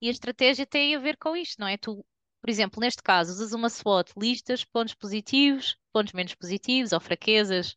[0.00, 1.76] E a estratégia tem a ver com isto, não é?
[1.78, 2.04] Tu,
[2.42, 7.76] por exemplo, neste caso, usas uma SWOT, listas pontos positivos, pontos menos positivos ou fraquezas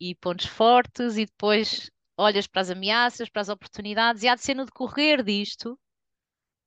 [0.00, 4.42] e pontos fortes, e depois olhas para as ameaças, para as oportunidades, e há de
[4.42, 5.78] ser no decorrer disto,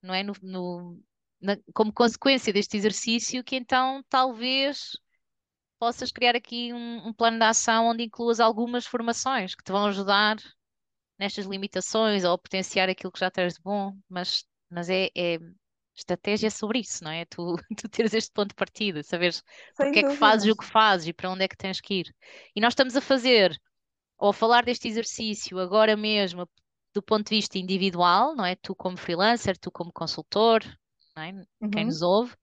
[0.02, 0.24] não é?
[0.24, 1.02] No, no-
[1.42, 4.92] na- como consequência deste exercício, que então talvez
[5.80, 9.88] possas criar aqui um, um plano de ação onde incluas algumas formações que te vão
[9.88, 10.38] ajudar
[11.20, 15.40] nestas limitações ou potenciar aquilo que já tens de bom, mas, mas é, é
[16.02, 17.26] estratégia sobre isso, não é?
[17.26, 20.66] Tu, tu teres este ponto de partida, saberes Sem porque é que fazes o que
[20.66, 22.16] fazes e para onde é que tens que ir.
[22.56, 23.60] E nós estamos a fazer,
[24.18, 26.50] ou a falar deste exercício agora mesmo,
[26.94, 28.56] do ponto de vista individual, não é?
[28.58, 30.64] Tu como freelancer, tu como consultor,
[31.16, 31.34] não é?
[31.72, 32.36] Quem Uhum, nos ouve,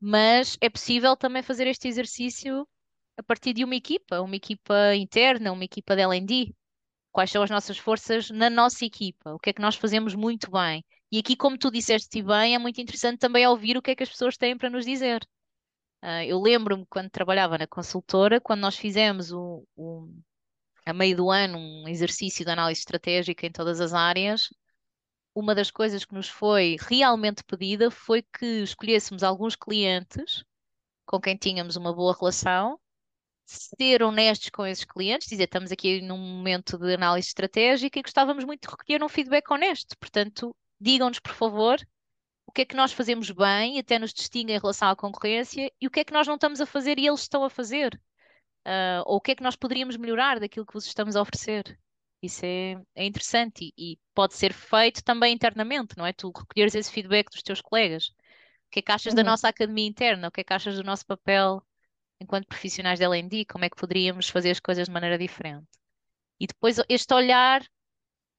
[0.00, 2.66] mas é possível também fazer este exercício
[3.16, 6.54] a partir de uma equipa, uma equipa interna, uma equipa de L&D.
[7.12, 9.34] Quais são as nossas forças na nossa equipa?
[9.34, 10.84] O que é que nós fazemos muito bem?
[11.12, 14.02] E aqui, como tu disseste bem, é muito interessante também ouvir o que é que
[14.02, 15.26] as pessoas têm para nos dizer.
[16.02, 20.08] Ah, eu lembro-me quando trabalhava na consultora, quando nós fizemos o, o-
[20.86, 24.48] a meio do ano um exercício de análise estratégica em todas as áreas,
[25.34, 30.44] uma das coisas que nos foi realmente pedida foi que escolhêssemos alguns clientes
[31.06, 32.79] com quem tínhamos uma boa relação
[33.52, 38.44] ser honestos com esses clientes, dizer, estamos aqui num momento de análise estratégica e gostávamos
[38.44, 39.96] muito de recolher um feedback honesto.
[39.98, 41.78] Portanto, digam-nos, por favor,
[42.46, 45.70] o que é que nós fazemos bem e até nos distingue em relação à concorrência
[45.80, 48.00] e o que é que nós não estamos a fazer e eles estão a fazer.
[48.64, 51.78] Ah, ou o que é que nós poderíamos melhorar daquilo que vos estamos a oferecer.
[52.22, 56.12] Isso é, é interessante e, e pode ser feito também internamente, não é?
[56.12, 58.08] Tu recolheres esse feedback dos teus colegas.
[58.08, 59.28] O que é que achas da uhum.
[59.28, 60.28] nossa academia interna?
[60.28, 61.62] O que é que achas do nosso papel
[62.20, 65.66] enquanto profissionais da L&D, como é que poderíamos fazer as coisas de maneira diferente.
[66.38, 67.62] E depois este olhar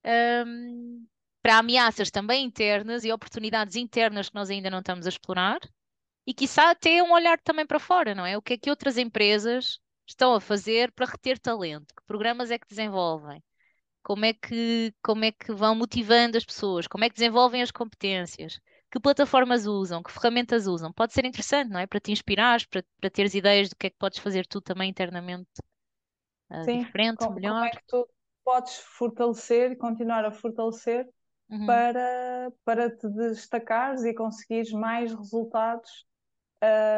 [0.06, 1.08] hum,
[1.42, 5.60] para ameaças também internas e oportunidades internas que nós ainda não estamos a explorar,
[6.26, 8.38] e quiçá até um olhar também para fora, não é?
[8.38, 11.94] O que é que outras empresas estão a fazer para reter talento?
[11.96, 13.44] Que programas é que desenvolvem?
[14.04, 16.88] Como é que, como é que vão motivando as pessoas?
[16.88, 18.60] Como é que desenvolvem as competências?
[18.92, 20.04] Que plataformas usam?
[20.04, 20.94] Que ferramentas usam?
[20.94, 21.88] Pode ser interessante, não é?
[21.88, 24.90] Para te inspirares, para, para teres ideias do que é que podes fazer tu também
[24.90, 25.50] internamente,
[26.50, 27.66] ah, Sim, diferente, como, como melhor.
[27.66, 28.08] é que tu
[28.44, 31.08] podes fortalecer e continuar a fortalecer
[31.50, 36.06] Uhum, para, para te destacares e conseguires mais resultados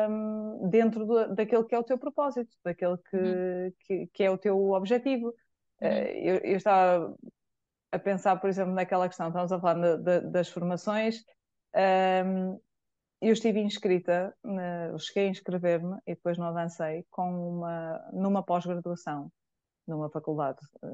[0.10, 4.32] hum, dentro do, daquele que é o teu propósito, daquele uhum, que, que, que é
[4.32, 5.34] o teu objetivo.
[5.82, 7.16] uhum, Eh, eu, eu estava
[7.92, 11.24] a pensar, por exemplo, naquela questão, estamos a falar de- de- das formações.
[11.76, 12.60] Hum,
[13.22, 14.36] eu estive inscrita,
[15.00, 19.32] cheguei a inscrever-me e depois não avancei com uma, numa pós-graduação,
[19.88, 20.88] numa faculdade eh,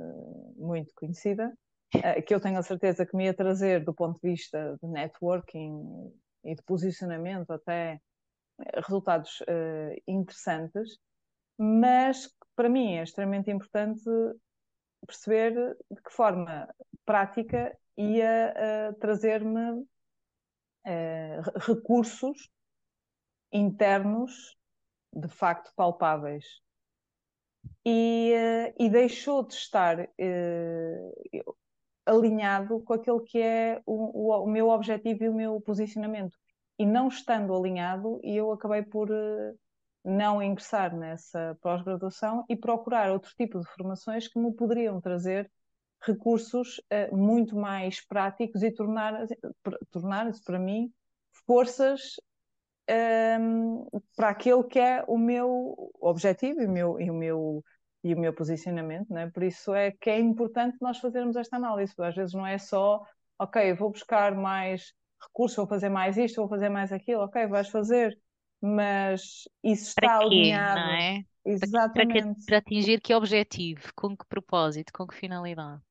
[0.55, 1.51] muito conhecida,
[1.93, 4.87] eh, que eu tenho a certeza que me ia trazer do ponto de vista de
[4.87, 6.11] networking
[6.43, 7.99] e de posicionamento até
[8.59, 10.99] eh, resultados eh, interessantes,
[11.57, 14.03] mas para mim é extremamente importante
[15.05, 15.53] perceber
[15.89, 16.67] de que forma
[17.05, 19.83] prática ia trazer-me
[20.89, 22.49] eh, recursos
[23.51, 24.57] internos
[25.13, 26.45] de facto palpáveis.
[27.85, 31.11] E, eh, e deixou de estar eh,
[32.05, 36.35] alinhado com aquele que é o, o, o meu objetivo e o meu posicionamento.
[36.79, 39.09] E não estando alinhado, eu acabei por
[40.03, 45.51] não ingressar nessa pós-graduação e procurar outro tipo de formações que me poderiam trazer
[46.01, 46.79] recursos
[47.11, 49.35] uh, muito mais práticos e tornar-se
[49.91, 50.91] tornar para mim
[51.45, 52.15] forças
[53.39, 53.85] um,
[54.15, 57.63] para aquele que é o meu objetivo e o meu, e o meu,
[58.03, 59.29] e o meu posicionamento, né?
[59.29, 63.03] por isso é que é importante nós fazermos esta análise, às vezes não é só,
[63.37, 67.69] ok, vou buscar mais recursos, vou fazer mais isto, vou fazer mais aquilo, ok, vais
[67.69, 68.17] fazer,
[68.61, 71.23] mas isso Para está quê, não alinhado, é?
[71.59, 73.91] Para, que- para, que- exatamente, para atingir que objetivo?
[73.95, 74.91] Com que propósito?
[74.93, 75.81] Com que finalidade?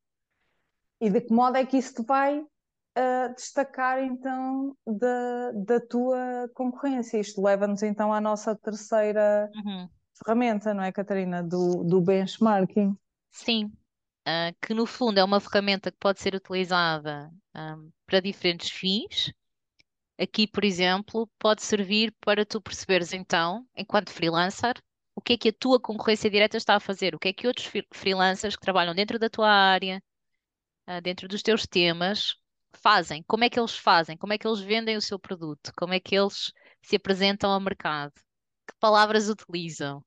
[1.00, 6.48] E de que modo é que isso te vai uh, destacar então da, da tua
[6.54, 7.18] concorrência.
[7.18, 9.88] Isto leva-nos então à nossa terceira Uhum.
[10.24, 11.42] ferramenta, não é, Catarina?
[11.42, 12.96] Do, do benchmarking.
[13.30, 13.72] Sim,
[14.26, 19.32] ah, que no fundo é uma ferramenta que pode ser utilizada, ahm, para diferentes fins.
[20.18, 24.74] Aqui, por exemplo, pode servir para tu perceberes então, enquanto freelancer,
[25.14, 27.46] o que é que a tua concorrência direta está a fazer, o que é que
[27.46, 30.02] outros fre- freelancers que trabalham dentro da tua área,
[30.88, 32.36] ah, dentro dos teus temas,
[32.82, 35.94] fazem, como é que eles fazem, como é que eles vendem o seu produto, como
[35.94, 38.14] é que eles se apresentam ao mercado,
[38.68, 40.04] que palavras utilizam.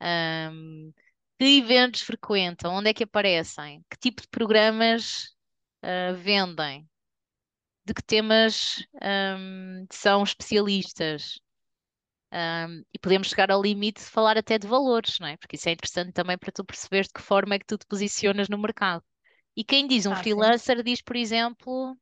[0.00, 0.92] Ahm,
[1.38, 2.74] que eventos frequentam?
[2.74, 3.84] Onde é que aparecem?
[3.90, 5.36] Que tipo de programas
[5.82, 6.88] ah, vendem?
[7.84, 11.40] De que temas ahm, são especialistas?
[12.32, 15.36] Ahm, e podemos chegar ao limite de falar até de valores, não é?
[15.36, 17.86] Porque isso é interessante também para tu perceberes de que forma é que tu te
[17.86, 19.04] posicionas no mercado.
[19.58, 20.22] E quem diz um Ah, sim.
[20.22, 21.98] freelancer diz, por exemplo,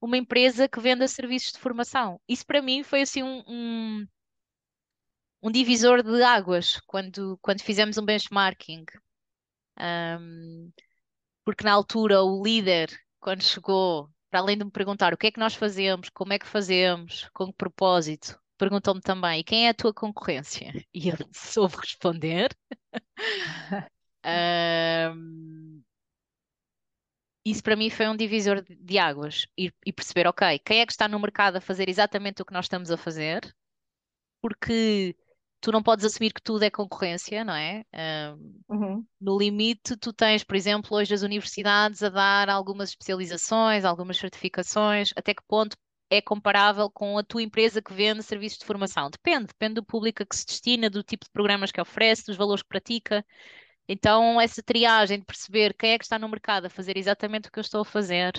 [0.00, 2.20] uma empresa que venda serviços de formação.
[2.28, 4.06] Isso para mim foi assim um, um,
[5.42, 8.84] um divisor de águas quando, quando fizemos um benchmarking.
[9.76, 10.70] Ahm,
[11.44, 12.88] porque na altura o líder,
[13.18, 16.38] quando chegou, para além de me perguntar o que é que nós fazemos, como é
[16.38, 20.72] que fazemos, com que propósito, perguntam-me também, e quem é a tua concorrência?
[20.94, 22.56] E eu soube responder.
[24.24, 25.82] Um,
[27.44, 30.92] isso para mim foi um divisor de, águas e, e, perceber, ok, quem é que
[30.92, 33.54] está no mercado a fazer exatamente o que nós estamos a fazer?
[34.40, 35.16] Porque
[35.60, 37.84] tu não podes assumir que tudo é concorrência, não é?
[37.94, 39.06] Um, uhum.
[39.20, 45.10] No limite, tu tens, por exemplo, hoje as universidades a dar algumas especializações, algumas certificações,
[45.16, 45.76] até que ponto
[46.10, 49.08] é comparável com a tua empresa que vende serviços de formação?
[49.08, 52.36] Depende, depende do público a que se destina, do tipo de programas que oferece, dos
[52.36, 53.24] valores que pratica.
[53.92, 57.52] Então, essa triagem de perceber quem é que está no mercado a fazer exatamente o
[57.52, 58.32] que eu estou a fazer,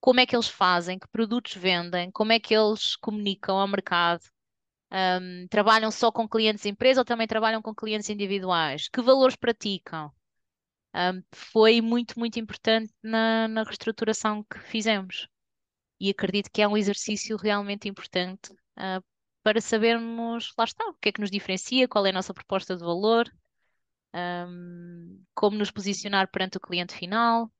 [0.00, 4.22] como é que eles fazem, que produtos vendem, como é que eles comunicam ao mercado,
[4.92, 9.34] um, trabalham só com clientes de empresa ou também trabalham com clientes individuais, que valores
[9.34, 10.12] praticam,
[10.94, 15.26] um, foi muito, muito importante na, na reestruturação que fizemos.
[16.00, 19.04] E acredito que é um exercício realmente importante uh,
[19.42, 22.76] para sabermos, lá está, o que é que nos diferencia, qual é a nossa proposta
[22.76, 23.28] de valor
[24.14, 27.50] um, como nos posicionar perante o cliente final,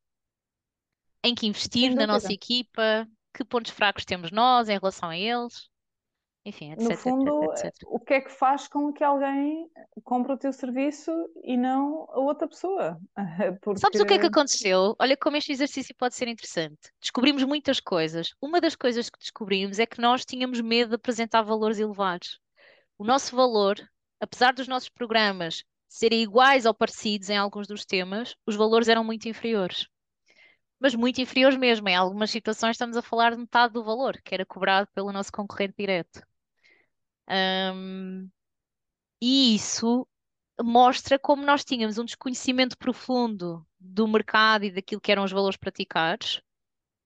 [1.22, 5.68] em que investir na nossa equipa, que pontos fracos temos nós em relação a eles,
[6.44, 6.88] enfim, etc.
[6.88, 7.74] No fundo, etc, etc.
[7.86, 9.70] o que é que faz com que alguém
[10.02, 11.12] compre o teu serviço
[11.44, 12.98] e não a outra pessoa?
[13.60, 13.80] Porque...
[13.80, 14.96] Sabes o que é que aconteceu?
[14.98, 16.90] Olha como este exercício pode ser interessante.
[17.00, 18.34] Descobrimos muitas coisas.
[18.40, 22.40] Uma das coisas que descobrimos é que nós tínhamos medo de apresentar valores elevados.
[22.96, 23.76] O nosso valor,
[24.18, 29.02] apesar dos nossos programas serem iguais ou parecidos em alguns dos temas, os valores eram
[29.02, 29.88] muito inferiores.
[30.78, 31.88] Mas muito inferiores mesmo.
[31.88, 35.32] Em algumas situações estamos a falar de metade do valor que era cobrado pelo nosso
[35.32, 36.22] concorrente direto.
[37.28, 38.28] Um,
[39.20, 40.06] e isso
[40.62, 45.56] mostra como nós tínhamos um desconhecimento profundo do mercado e daquilo que eram os valores
[45.56, 46.42] praticados,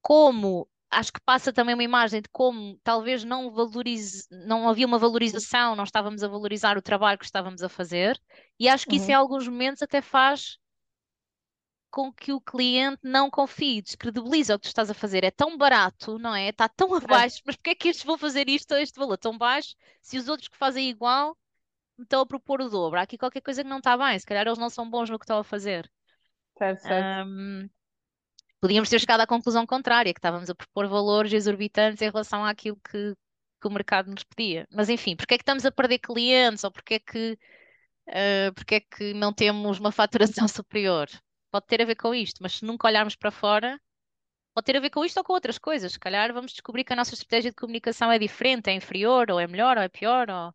[0.00, 4.98] como acho que passa também uma imagem de como talvez não valorize, não havia uma
[4.98, 8.20] valorização, não estávamos a valorizar o trabalho que estávamos a fazer,
[8.60, 9.02] e acho que uhum.
[9.02, 10.58] isso em alguns momentos até faz
[11.90, 15.24] com que o cliente não confie, descredibiliza o que tu estás a fazer.
[15.24, 16.48] É tão barato, não é?
[16.48, 19.36] Está tão abaixo, mas porquê é que estes vão fazer isto a este valor tão
[19.36, 21.36] baixo se os outros que fazem igual
[21.98, 22.98] estão a propor o dobro?
[22.98, 25.18] Há aqui qualquer coisa que não está bem, se calhar eles não são bons no
[25.18, 25.90] que estão a fazer.
[26.56, 27.28] Certo, certo.
[27.28, 27.68] Um,
[28.62, 32.76] podíamos ter chegado à conclusão contrária, que estávamos a propor valores exorbitantes em relação àquilo
[32.76, 33.14] que,
[33.60, 34.68] que o mercado nos pedia.
[34.70, 37.38] Mas enfim, porque é que estamos a perder clientes ou porque é que,
[38.08, 41.08] uh, porque é que não temos uma faturação superior?
[41.50, 43.80] Pode ter a ver com isto, mas se nunca olharmos para fora,
[44.54, 45.92] pode ter a ver com isto ou com outras coisas.
[45.92, 49.40] Se calhar vamos descobrir que a nossa estratégia de comunicação é diferente, é inferior, ou
[49.40, 50.54] é melhor, ou é pior, ou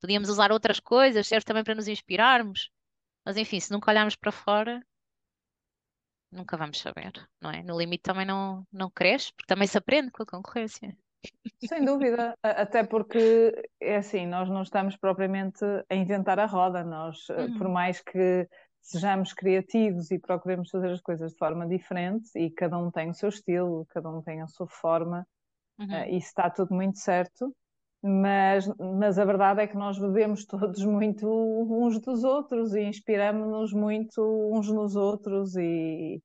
[0.00, 2.70] podíamos usar outras coisas, serve também para nos inspirarmos.
[3.24, 4.82] Mas enfim, se nunca olharmos para fora,
[6.30, 7.62] nunca vamos saber, não é?
[7.62, 10.96] No limite também não, não cresce, porque também se aprende com a concorrência.
[11.64, 17.28] Sem dúvida, até porque é assim, nós não estamos propriamente a inventar a roda, nós,
[17.30, 17.58] uhum.
[17.58, 18.46] por mais que
[18.80, 23.14] sejamos criativos e procuremos fazer as coisas de forma diferente e cada um tem o
[23.14, 25.26] seu estilo, cada um tem a sua forma,
[25.78, 25.86] uhum.
[25.86, 27.52] uh, isso está tudo muito certo,
[28.08, 33.72] mas, mas a verdade é que nós bebemos todos muito uns dos outros e inspiramos-nos
[33.72, 36.22] muito uns nos outros e,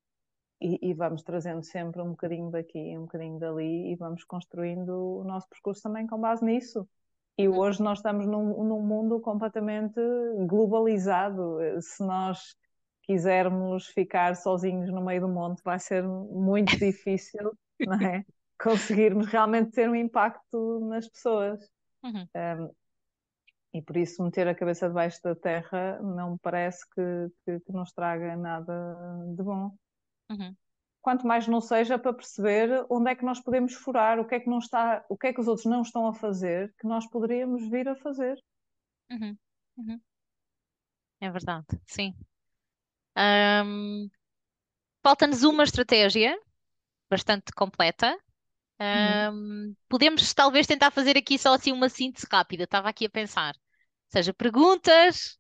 [0.62, 5.24] e, e, vamos trazendo sempre um bocadinho daqui, um bocadinho dali e vamos construindo o
[5.24, 6.88] nosso percurso também com base nisso.
[7.36, 10.00] E hoje nós estamos num, num mundo completamente
[10.46, 11.58] globalizado.
[11.82, 12.56] Se nós
[13.02, 17.52] quisermos ficar sozinhos no meio do monte, vai ser muito difícil,
[17.88, 18.24] não é?
[18.62, 21.60] Conseguirmos realmente ter um impacto nas pessoas.
[22.04, 22.28] Uhum.
[22.36, 22.76] Um,
[23.74, 27.71] e por isso meter a cabeça debaixo da terra não me parece que, que, que
[27.71, 28.95] nos traga nada
[29.36, 29.76] de bom.
[30.30, 30.56] Uhum.
[31.02, 34.39] Quanto mais não seja para perceber onde é que nós podemos furar, o que é
[34.39, 37.10] que não está, o que é que os outros não estão a fazer, que nós
[37.10, 38.38] poderíamos vir a fazer.
[39.10, 39.38] Uhum.
[39.78, 40.02] uhum.
[41.19, 42.15] É verdade, sim.
[43.17, 44.10] Um,
[45.04, 46.39] Falta-nos uma estratégia
[47.09, 48.18] bastante completa
[48.82, 53.54] um, podemos talvez tentar fazer aqui só assim uma síntese rápida, estava aqui a pensar.
[53.56, 55.38] Ou seja, perguntas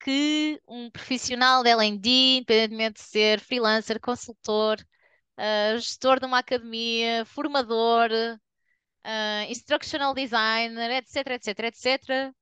[0.00, 4.78] que um profissional de L&D, independentemente de ser freelancer, consultor,
[5.38, 12.32] uh, gestor de uma academia, formador, uh, instructional designer, etc, etc, etc,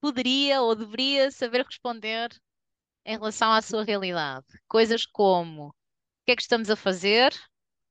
[0.00, 2.30] poderia ou deveria saber responder
[3.04, 4.46] em relação à sua realidade.
[4.68, 5.74] Coisas como o
[6.26, 7.32] que é que estamos a fazer?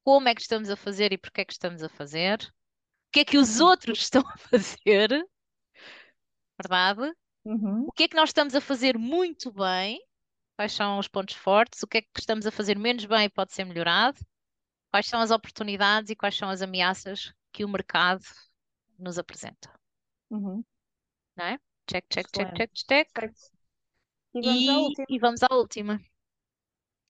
[0.03, 3.19] Como é que estamos a fazer e porque é que estamos a fazer, o que
[3.21, 3.67] é que os uhum.
[3.67, 5.09] outros estão a fazer,
[6.59, 7.13] verdade?
[7.43, 7.85] Uhum.
[7.87, 9.99] O que é que nós estamos a fazer muito bem,
[10.55, 13.29] quais são os pontos fortes, o que é que estamos a fazer menos bem e
[13.29, 14.19] pode ser melhorado,
[14.91, 18.23] quais são as oportunidades e quais são as ameaças que o mercado
[18.99, 19.73] nos apresenta.
[20.29, 20.63] Uhum.
[21.35, 21.57] Não é?
[21.89, 23.09] Check, check, check, check, check.
[23.17, 23.61] Certo.
[24.33, 25.99] E vamos E, e vamos à última.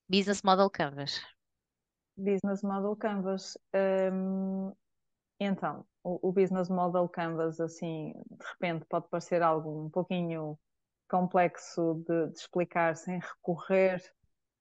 [0.07, 1.21] Business Model Canvas.
[2.21, 3.57] Business Model Canvas.
[4.13, 4.71] Hum,
[5.39, 10.57] então, o, o Business Model Canvas, assim, de repente pode parecer algo um pouquinho
[11.09, 14.01] complexo de, de explicar sem recorrer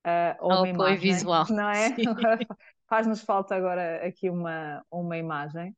[0.05, 1.45] uh, a Ao uma imagem, visual.
[1.51, 1.95] não é?
[2.89, 5.77] Faz-nos falta agora aqui uma, uma imagem.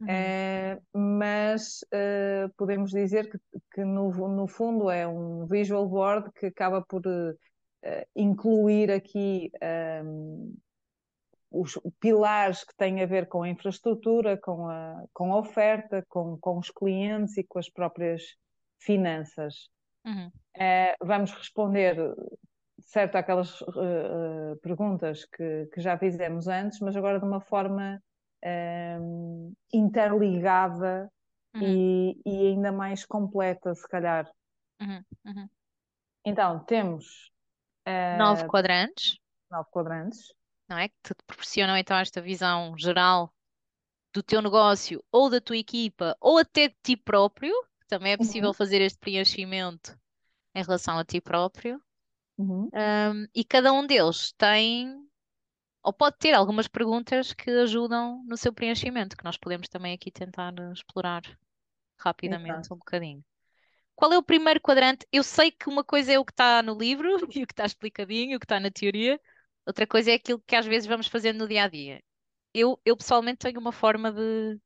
[0.00, 0.06] Uhum.
[0.08, 3.38] Eh, mas eh, podemos dizer que,
[3.74, 7.02] que no, no fundo é um visual board que acaba por
[7.82, 9.50] eh, incluir aqui
[11.50, 16.38] os pilares que têm a ver com a infraestrutura, com a, com a oferta, com,
[16.38, 18.22] com os clientes e com as próprias
[18.78, 19.68] finanças.
[20.04, 20.30] Uhum.
[20.56, 21.96] Eh, vamos responder,
[22.80, 28.00] certo, aquelas eh, eh, perguntas que, que já fizemos antes, mas agora de uma forma
[28.42, 31.10] ehm, interligada
[31.54, 31.62] Uhum.
[31.62, 34.30] e, e ainda mais completa, se calhar.
[34.80, 35.02] Uhum.
[35.24, 35.48] Uhum.
[36.24, 37.32] Então, temos
[37.84, 39.18] eh, Nove quadrantes,
[39.50, 40.32] nove quadrantes.
[40.70, 40.88] Não é?
[40.88, 43.34] Que te proporcionam então esta visão geral
[44.14, 47.52] do teu negócio ou da tua equipa ou até de ti próprio.
[47.88, 48.54] Também é possível Uhum.
[48.54, 49.98] fazer este preenchimento
[50.54, 51.82] em relação a ti próprio.
[52.38, 52.72] Uhum.
[52.74, 55.08] Um, e cada um deles tem,
[55.82, 60.10] ou pode ter algumas perguntas que ajudam no seu preenchimento, que nós podemos também aqui
[60.12, 61.22] tentar explorar
[61.98, 62.74] rapidamente Exato.
[62.74, 63.24] um bocadinho.
[63.96, 65.06] Qual é o primeiro quadrante?
[65.12, 67.66] Eu sei que uma coisa é o que está no livro e o que está
[67.66, 69.20] explicadinho, o que está na teoria,
[69.70, 72.02] outra coisa é aquilo que às vezes vamos fazendo no dia a dia.
[72.52, 74.58] Eu, eu pessoalmente tenho uma forma de,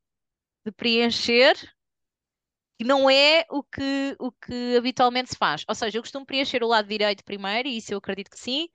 [0.65, 1.55] de preencher
[2.77, 5.63] que não é o que, o que habitualmente se faz.
[5.67, 8.67] Ou seja, eu costumo preencher o lado direito primeiro, e isso eu acredito que sim,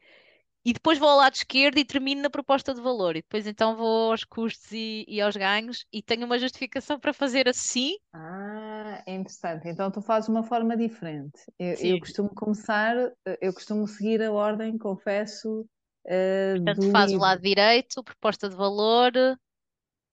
[0.65, 3.17] e depois vou ao lado esquerdo e termino na proposta de valor.
[3.17, 7.13] E depois então vou aos custos e, e aos ganhos, e tenho uma justificação para
[7.13, 7.97] fazer assim.
[8.13, 9.69] Ah, é interessante.
[9.69, 11.41] Então tu fazes uma forma diferente.
[11.59, 12.95] Eu, eu costumo começar,
[13.41, 15.67] eu costumo seguir a ordem, confesso,
[16.07, 17.23] eh, Portanto, do faz o livro.
[17.25, 19.39] lado direito, proposta de valor e lado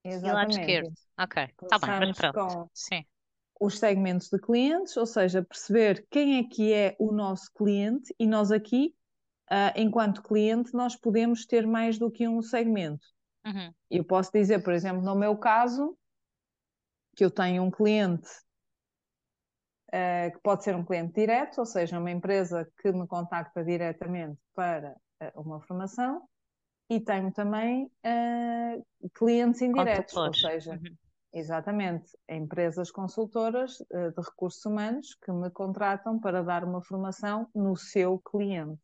[0.04, 0.60] Exatamente.
[0.60, 0.94] esquerdo.
[1.20, 2.70] Ok, está bem, mas pronto.
[2.74, 3.06] Sim.
[3.60, 8.28] os segmentos de clientes, ou seja, perceber quem é que é o nosso cliente e
[8.28, 8.94] nós aqui,
[9.50, 13.06] ah, enquanto cliente, nós podemos ter mais do que um segmento.
[13.46, 13.74] Uhum.
[13.90, 15.98] Eu posso dizer, por exemplo, no meu caso,
[17.16, 18.30] que eu tenho um cliente
[19.92, 24.40] eh, que pode ser um cliente direto, ou seja, uma empresa que me contacta diretamente
[24.54, 24.96] para
[25.36, 26.28] uma formação,
[26.90, 28.82] e tenho também eh,
[29.14, 30.96] clientes indiretos, ou seja, Uhum.
[31.34, 37.76] exatamente, empresas consultoras eh, de recursos humanos que me contratam para dar uma formação no
[37.76, 38.82] seu cliente.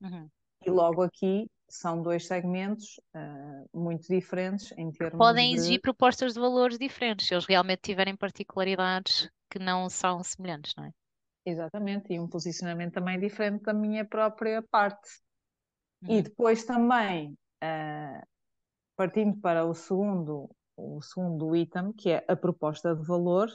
[0.00, 0.28] Uhum.
[0.66, 5.56] E logo aqui são dois segmentos eh, muito diferentes em termos Podem de.
[5.56, 10.84] exigir propostas de valores diferentes, se eles realmente tiverem particularidades que não são semelhantes, não
[10.84, 10.90] é?
[11.44, 15.08] Exatamente, e um posicionamento também diferente da minha própria parte.
[16.02, 16.22] E Uhum.
[16.22, 18.22] depois também, ah,
[18.96, 23.48] partindo para o segundo, o segundo item, que é a proposta de valor,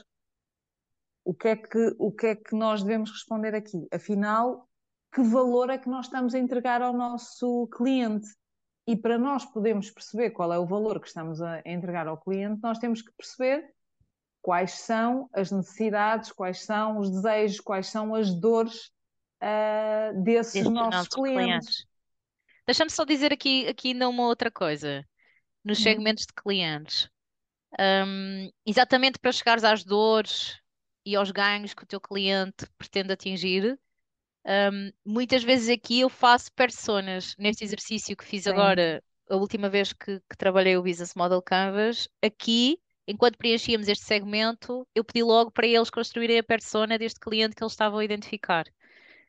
[1.24, 3.86] o que é que, o que é que nós devemos responder aqui?
[3.92, 4.68] Afinal,
[5.14, 8.28] que valor é que nós estamos a entregar ao nosso cliente?
[8.86, 12.60] E para nós podermos perceber qual é o valor que estamos a entregar ao cliente,
[12.62, 13.72] nós temos que perceber
[14.40, 18.90] quais são as necessidades, quais são os desejos, quais são as dores
[19.40, 21.36] ah, desses nossos nossos clientes.
[21.36, 21.91] clientes.
[22.66, 25.06] Deixa-me só dizer aqui, aqui ainda uma outra coisa.
[25.64, 25.80] Nos Hum.
[25.80, 27.10] segmentos de clientes.
[27.78, 30.58] Hum, exatamente para chegares às dores
[31.06, 33.78] e aos ganhos que o teu cliente pretende atingir,
[34.46, 37.34] hum, muitas vezes aqui eu faço personas.
[37.38, 38.48] Neste exercício que fiz Sim.
[38.48, 44.04] agora, a última vez que, que trabalhei o Business Model Canvas, aqui, enquanto preenchíamos este
[44.04, 48.04] segmento, eu pedi logo para eles construírem a persona deste cliente que eles estavam a
[48.04, 48.66] identificar.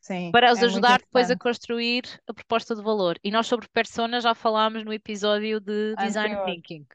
[0.03, 3.17] Sim, para os é ajudar depois a construir a proposta de valor.
[3.23, 6.45] E nós sobre personas já falámos no episódio de Design Anterior.
[6.45, 6.85] Thinking.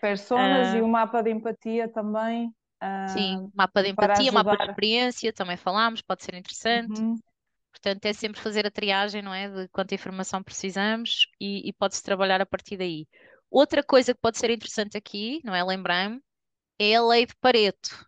[0.00, 4.64] Personas e Ah, o mapa de empatia também, ah, sim, mapa de empatia, mapa de
[4.64, 7.00] experiência, também falámos, pode ser interessante.
[7.00, 7.20] Uhum,
[7.72, 9.48] Portanto, é sempre fazer a triagem, não é?
[9.48, 13.08] De quanta informação precisamos e, e pode-se trabalhar a partir daí.
[13.50, 15.62] Outra coisa que pode ser interessante aqui, não é?
[15.64, 16.20] Lembrei-me,
[16.78, 18.06] é a lei de Pareto,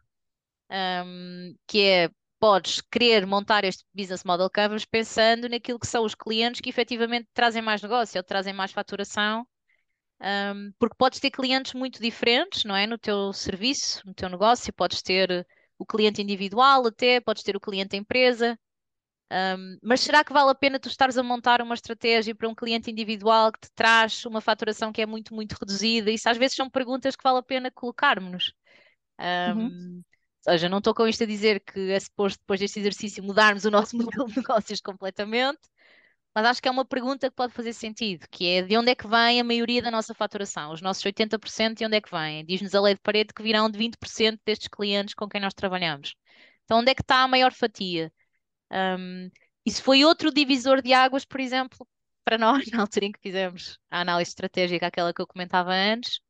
[0.71, 2.11] Ahm, que é
[2.43, 7.29] podes querer montar este business model canvas pensando naquilo que são os clientes que efetivamente
[7.33, 9.47] trazem mais negócio ou trazem mais faturação,
[10.21, 12.85] ahm, porque podes ter clientes muito diferentes, não é?
[12.85, 15.47] No teu serviço, no teu negócio, podes ter
[15.79, 18.59] o cliente individual até, podes ter o cliente empresa.
[19.31, 22.57] Um, mas será que vale a pena tu estares a montar uma estratégia para um
[22.57, 26.11] cliente individual que te traz uma faturação que é muito, muito reduzida?
[26.11, 28.53] Isso às vezes são perguntas que vale a pena colocarmos-nos.
[29.21, 30.03] Um, uhum.
[30.47, 33.65] Ou seja, não estou com isto a dizer que é suposto depois deste exercício mudarmos
[33.65, 35.61] o nosso modelo de negócios completamente,
[36.35, 38.95] mas acho que é uma pergunta que pode fazer sentido, que é de onde é
[38.95, 40.73] que vem a maioria da nossa faturação?
[40.73, 42.45] Os nossos 80% de onde é que vem?
[42.47, 46.15] Diz-nos a lei de parede que virão de 20% destes clientes com quem nós trabalhamos.
[46.65, 48.13] Então, onde é que está a maior fatia?
[48.73, 49.31] Um,
[49.67, 51.87] isso foi outro divisor de águas, por exemplo,
[52.25, 56.21] para nós, na altura em que fizemos a análise estratégica, aquela que eu comentava antes.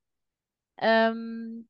[0.82, 1.64] Um,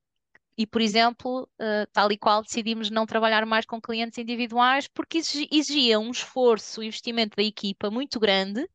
[0.57, 5.19] e, por exemplo, uh, tal e qual decidimos não trabalhar mais com clientes individuais porque
[5.19, 8.69] exigia um esforço, um investimento da equipa muito grande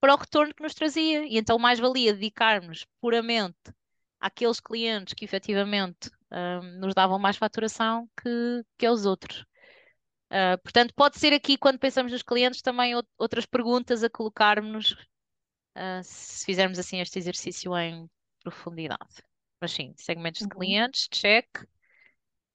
[0.00, 1.26] para o retorno que nos trazia.
[1.26, 3.56] E então mais valia dedicarmos puramente
[4.20, 9.44] àqueles clientes que efetivamente um, nos davam mais faturação que, que aos outros.
[10.30, 14.92] Uh, portanto, pode ser aqui, quando pensamos nos clientes, também outras perguntas a colocarmos
[15.76, 18.08] uh, se fizermos assim este exercício em
[18.42, 19.22] profundidade.
[19.60, 20.48] Mas sim, segmentos uhum.
[20.48, 21.46] de clientes, check.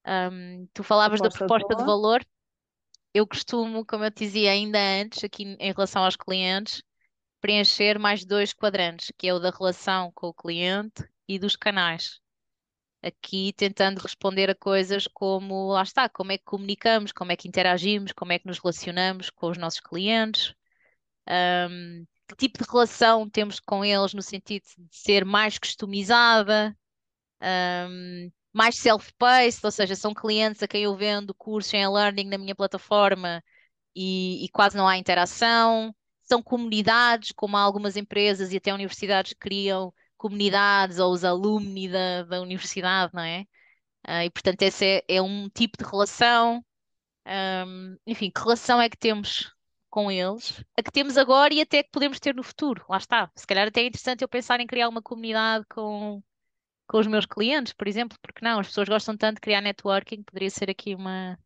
[0.06, 2.20] Um, tu falavas proposta da proposta de valor.
[2.20, 2.42] de valor.
[3.14, 6.82] Eu costumo, como eu te dizia ainda antes, aqui em relação aos clientes,
[7.42, 12.22] preencher mais dois quadrantes, que é o da relação com o cliente e dos canais.
[13.04, 17.48] Aqui tentando responder a coisas como, lá está, como é que comunicamos, como é que
[17.48, 20.54] interagimos, como é que nos relacionamos com os nossos clientes,
[21.28, 26.78] um, que tipo de relação temos com eles no sentido de ser mais customizada,
[27.42, 32.38] um, mais self-paced, ou seja, são clientes a quem eu vendo cursos em e-learning na
[32.38, 33.44] minha plataforma
[33.96, 35.94] e, e, quase não há interação.
[36.24, 42.42] São comunidades, como algumas empresas e até universidades criam comunidades ou os alumni da, da
[42.42, 43.46] universidade, não é?
[44.08, 46.64] Uh, e portanto, esse é, é, um tipo de relação.
[47.28, 49.52] Um, enfim, que relação é que temos
[49.90, 50.64] com eles?
[50.78, 52.86] A que temos agora e até que podemos ter no futuro.
[52.90, 53.32] Lá está.
[53.36, 56.22] Se calhar até é interessante eu pensar em criar uma comunidade com
[56.92, 58.60] com os meus clientes, por exemplo, porque não?
[58.60, 61.40] As pessoas gostam tanto de criar networking, poderia ser aqui uma,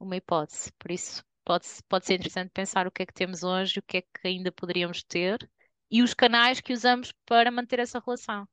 [0.00, 0.72] uma hipótese.
[0.72, 3.98] Por isso, pode, pode ser interessante pensar o que é que temos hoje, o que
[3.98, 5.48] é que ainda poderíamos ter
[5.88, 8.48] e os canais que usamos para manter essa relação.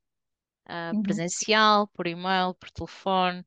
[0.68, 1.02] Uh, uhum.
[1.02, 3.40] Presencial, por e-mail, por telefone,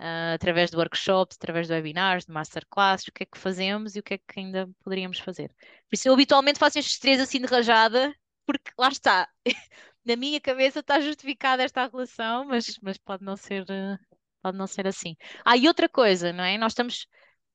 [0.00, 3.98] uh, através de workshops, através de webinars, de masterclasses, o que é que fazemos e
[3.98, 5.48] o que é que ainda poderíamos fazer.
[5.86, 8.14] Por isso, eu habitualmente faço estes três assim de rajada,
[8.46, 9.28] porque lá está.
[10.04, 13.98] na minha cabeça está justificada esta relação, mas, mas pode não ser, eh,
[14.42, 15.16] pode não ser assim.
[15.44, 16.58] Ah, e outra coisa, não é?
[16.58, 17.06] Nós estamos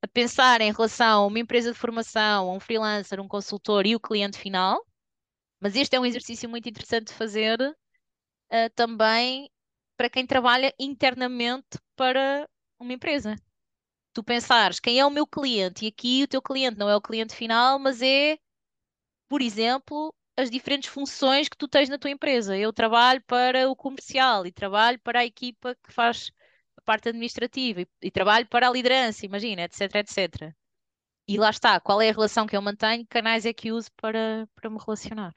[0.02, 3.96] a pensar em relação a uma empresa de formação, a um freelancer, um consultor e
[3.96, 4.86] o cliente final,
[5.60, 9.50] mas este é um exercício muito interessante de fazer uh, também
[9.98, 12.48] para quem trabalha internamente para
[12.80, 13.36] uma empresa.
[14.14, 17.02] Tu pensares quem é o meu cliente, e aqui o teu cliente não é o
[17.02, 18.38] cliente final, mas é,
[19.28, 22.58] por exemplo, as diferentes funções que tu tens na tua empresa.
[22.58, 26.32] Eu trabalho para o comercial e trabalho para a equipa que faz
[26.78, 30.54] a parte administrativa e, e trabalho para a liderança, imagina, etc, etc.
[31.28, 33.90] E lá está, qual é a relação que eu mantenho, que canais é que uso
[33.96, 35.34] para, para me relacionar.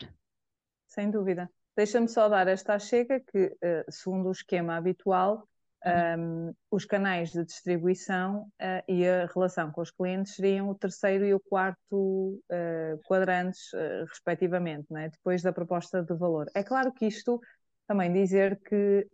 [0.86, 1.50] Sem dúvida.
[1.76, 5.48] Deixa-me só dar esta chega que, eh, segundo o esquema habitual,
[5.86, 11.24] um, os canais de distribuição uh, e a relação com os clientes seriam o terceiro
[11.24, 15.08] e o quarto uh, quadrantes, uh, respectivamente, é?
[15.08, 16.50] depois da proposta de valor.
[16.54, 17.40] É claro que isto
[17.86, 19.06] também dizer que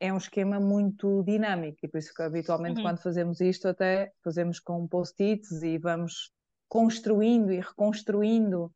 [0.00, 2.82] é um esquema muito dinâmico e por isso que habitualmente uhum.
[2.82, 6.32] quando fazemos isto até fazemos com post-its e vamos
[6.68, 8.72] construindo e reconstruindo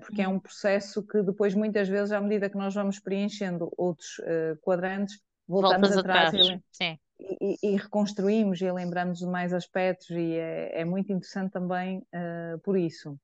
[0.00, 0.34] porque é uhum.
[0.34, 4.18] é um processo que depois muitas vezes à medida que nós vamos preenchendo outros
[4.62, 6.60] quadrantes voltamos Voltas atrás, atrás.
[6.80, 6.98] E,
[7.40, 12.58] e, e, reconstruímos e lembramos de mais aspectos e é, é muito interessante também uh,
[12.62, 13.18] por isso.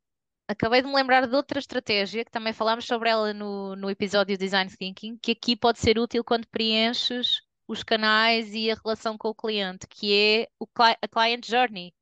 [0.49, 4.37] Acabei de me lembrar de outra estratégia que também falámos sobre ela no, no episódio
[4.37, 9.29] Design Thinking, que aqui pode ser útil quando preenches os canais e a relação com
[9.29, 11.95] o cliente, que é o, a Client Journey.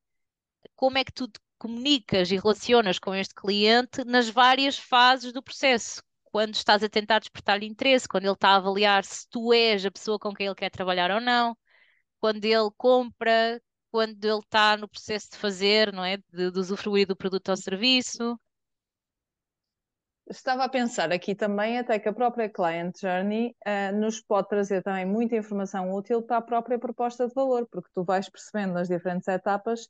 [0.74, 6.02] Como é que tu comunicas e relacionas com este cliente nas várias fases do processo?
[6.30, 9.90] Quando estás a tentar despertar-lhe interesse, quando ele está a avaliar se tu és a
[9.90, 11.56] pessoa com quem ele quer trabalhar ou não,
[12.20, 13.60] quando ele compra,
[13.90, 16.18] quando ele está no processo de fazer, não é?
[16.32, 18.38] De, de usufruir do produto ou serviço.
[20.30, 24.82] Estava a pensar aqui também até que a própria Client Journey uh, nos pode trazer
[24.82, 28.88] também muita informação útil para a própria proposta de valor, porque tu vais percebendo nas
[28.88, 29.84] diferentes etapas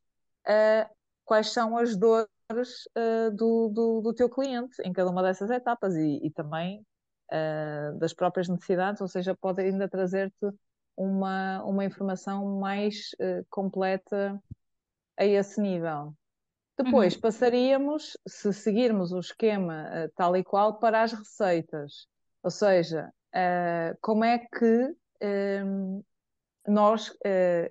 [0.46, 0.88] uh,
[1.24, 5.94] quais são as dores uh, do, do, do, teu cliente em cada uma dessas etapas
[5.94, 6.84] e, e também
[7.30, 10.50] uh, das próprias necessidades, ou seja, pode ainda trazer-te
[10.96, 14.42] uma, uma informação mais uh, completa
[15.16, 16.14] a esse nível.
[16.76, 22.06] Depois Uhum, passaríamos, se seguirmos o esquema tal e qual, para as receitas.
[22.40, 23.12] Ou seja,
[24.00, 24.94] como é que
[26.68, 27.12] nós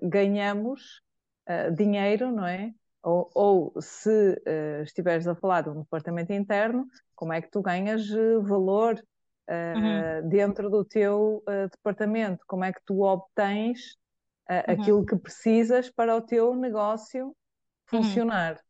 [0.03, 1.01] ganhamos
[1.73, 2.73] dinheiro, não é?
[3.03, 4.41] Ou, ou se
[4.83, 6.85] estiveres a falar de um departamento interno,
[7.15, 8.07] como é que tu ganhas
[8.43, 9.01] valor
[9.73, 12.43] uhum, dentro do teu departamento?
[12.47, 13.97] Como é que tu obtens
[14.67, 17.35] uhum, aquilo que precisas para o teu negócio
[17.91, 17.91] uhum.
[17.91, 18.61] funcionar?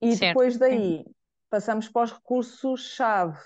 [0.00, 0.26] E Certo.
[0.26, 1.04] depois daí
[1.50, 3.38] passamos para os recursos-chave.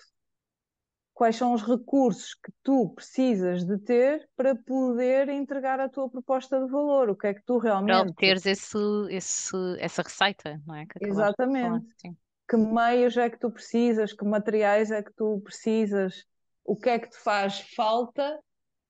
[1.15, 6.59] Quais são os recursos que tu precisas de ter para poder entregar a tua proposta
[6.59, 7.09] de valor?
[7.09, 8.79] O que é que tu Para realmente, obteres esse,
[9.11, 10.85] esse, essa receita, não é?
[10.87, 11.29] Que falar.
[11.29, 12.17] exatamente, Sim.
[12.51, 16.25] que meios é que tu precisas, que materiais é que tu precisas,
[16.65, 18.41] o que é que te faz falta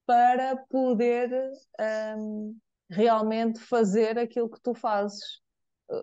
[0.07, 1.31] para poder
[2.17, 2.57] hum,
[2.89, 5.43] realmente fazer aquilo que tu fazes?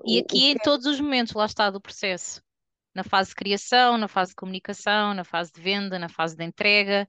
[0.05, 2.41] E aqui em é todos os momentos, lá está, do processo.
[2.93, 6.43] Na fase de criação, na fase de comunicação, na fase de venda, na fase de
[6.43, 7.07] entrega,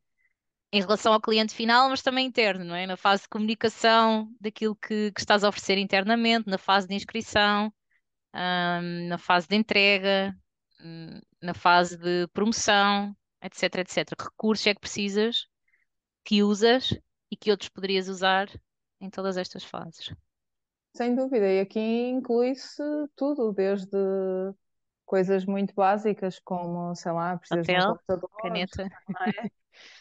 [0.73, 2.87] em relação ao cliente final, mas também interno, não é?
[2.87, 7.73] Na fase de comunicação daquilo que, que estás a oferecer internamente, na fase de inscrição,
[8.33, 10.35] na fase de entrega,
[10.81, 14.17] hum, na fase de promoção, etc, etc.
[14.17, 15.47] Que recursos é que precisas,
[16.25, 16.97] que usas
[17.31, 18.49] e que outros poderias usar
[19.01, 20.15] em todas estas fases?
[20.95, 22.83] Sem dúvida, e aqui inclui-se
[23.17, 23.97] tudo, desde
[25.13, 28.89] coisas muito básicas, como, sei lá, precisas de um computador, caneta.
[29.29, 29.51] é?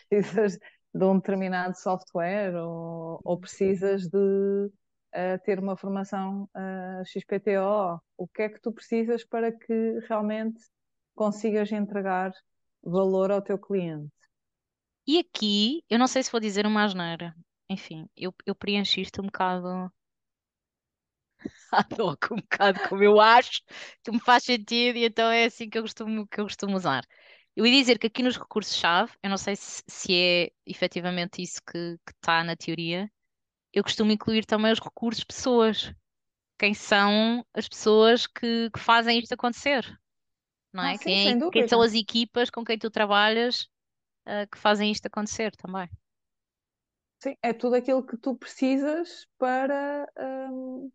[0.10, 0.58] precisas
[0.96, 4.72] de um determinado software, ou, ou precisas de
[5.12, 8.02] eh, ter uma formação eh, XPTO.
[8.16, 10.62] O que é que tu precisas para que realmente
[11.14, 12.32] consigas entregar
[12.82, 14.14] valor ao teu cliente?
[15.06, 17.36] E aqui, eu não sei se vou dizer uma asneira.
[17.70, 19.92] Enfim, eu, eu preenchi isto um bocado
[22.00, 23.62] hoc, um bocado como eu acho
[24.04, 27.04] que me faz sentido e então é assim que eu costumo, que eu costumo usar.
[27.56, 31.62] Eu ia dizer que aqui nos recursos-chave, eu não sei se, se é efetivamente isso
[31.70, 33.12] que está na teoria,
[33.74, 35.94] eu costumo incluir também os recursos pessoas.
[36.60, 39.86] Quem são as pessoas que, que fazem isto acontecer,
[40.74, 40.98] não Ah, é?
[40.98, 43.68] sim, Quem, é- quem são as equipas com quem tu trabalhas,
[44.26, 45.90] ah, que fazem isto acontecer também.
[47.20, 50.08] Sim, é tudo aquilo que tu precisas para,
[50.52, 50.92] hum,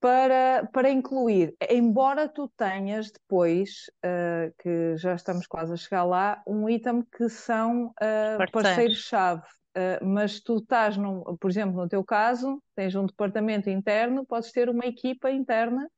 [0.00, 6.42] para, para incluir, embora tu tenhas depois, uh, que já estamos quase a chegar lá,
[6.46, 7.94] um item que são uh,
[8.38, 8.52] Parceiros.
[8.52, 9.42] parceiros-chave.
[9.76, 14.50] Uh, mas tu estás, num, por exemplo, no teu caso, tens um departamento interno, podes
[14.50, 15.88] ter uma equipa interna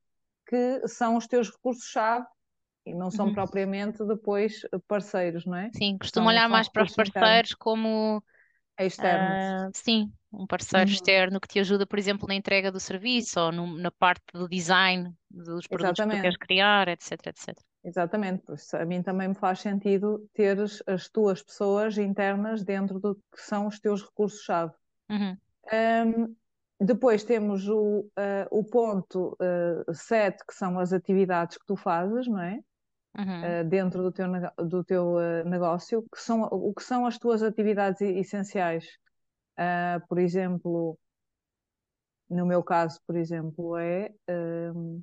[0.46, 2.26] que são os teus recursos-chave
[2.84, 3.34] e não são Uhum.
[3.34, 5.70] propriamente depois parceiros, não é?
[5.74, 8.22] Sim, costumo olhar mais para os internos, parceiros como
[8.78, 9.44] externos.
[9.44, 10.90] Ah, sim, um parceiro Uhum.
[10.90, 14.48] externo que te ajuda, por exemplo, na entrega do serviço ou no- na parte do
[14.48, 16.38] design dos produtos que tu queres Exatamente.
[16.38, 17.64] criar, etc, etc.
[17.82, 23.00] Exatamente, por isso a mim também me faz sentido teres as tuas pessoas internas dentro
[23.00, 24.74] do que são os teus recursos-chave.
[25.10, 25.40] Uhum,
[25.72, 26.34] Um,
[26.80, 32.26] depois temos o, uh, o ponto uh, 7, que são as atividades que tu fazes,
[32.26, 32.60] não é?
[33.18, 34.26] uhum, Uh, dentro do teu,
[34.68, 35.16] do teu
[35.46, 38.86] negócio, que são, o que são as tuas atividades essenciais.
[39.60, 40.98] Uh, por exemplo,
[42.30, 44.10] no meu caso, por exemplo, é
[44.74, 45.02] um,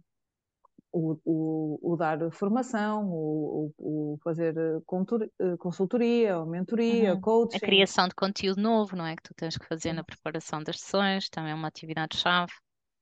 [0.91, 7.19] o, o, o dar formação, o, o, fazer eh, eh, consultoria, ou mentoria, uhum.
[7.19, 7.59] A coaching.
[7.59, 9.15] criação de conteúdo novo, não é?
[9.15, 12.51] Que tu tens que fazer na preparação das sessões, também é uma atividade-chave.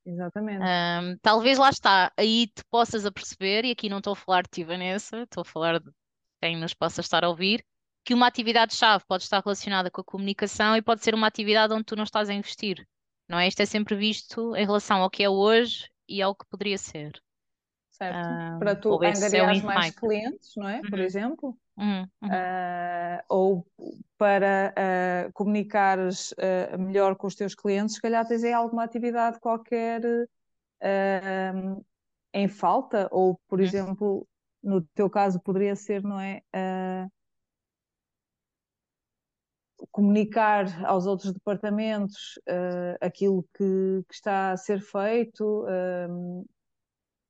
[0.06, 4.43] Exatamente, Ahm, talvez lá está, aí te possas aperceber, e aqui não estou a falar
[4.43, 5.89] de ti, Vanessa, estou a falar de
[6.41, 7.64] quem nos possa estar a ouvir,
[8.06, 11.86] que uma atividade-chave pode estar relacionada com a comunicação e pode ser uma atividade onde
[11.86, 12.88] tu não estás a investir,
[13.30, 13.47] não é?
[13.47, 17.22] Isto é sempre visto em relação ao que é hoje e ao que poderia ser.
[17.91, 18.39] certo?
[18.58, 19.91] Para Ahm, tu é angariares mais insight.
[19.91, 20.84] clientes, não é?
[20.86, 21.58] Por Uhum, exemplo.
[21.78, 23.68] uhum, uhum, Ah, ou
[24.18, 29.39] para ah, comunicares ah, melhor com os teus clientes, se calhar tens aí alguma atividade
[29.39, 30.01] qualquer
[32.34, 34.28] em falta, ou, por uhum, exemplo,
[34.62, 36.41] no teu caso poderia ser, não é?
[39.92, 45.66] Comunicar aos outros departamentos uh, aquilo que, que, está a ser feito
[46.10, 46.46] um,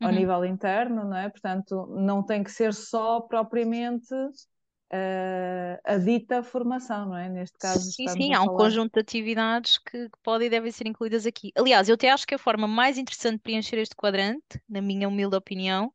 [0.02, 0.16] ao uhum.
[0.16, 1.30] nível interno, não é?
[1.30, 7.30] Portanto, não tem que ser só propriamente uh, a dita formação, não é?
[7.30, 8.58] Neste caso Sim, sim, há um falar.
[8.58, 11.52] conjunto de atividades que, que podem e devem ser incluídas aqui.
[11.56, 15.08] Aliás, eu até acho que a forma mais interessante de preencher este quadrante, na minha
[15.08, 15.94] humilde opinião,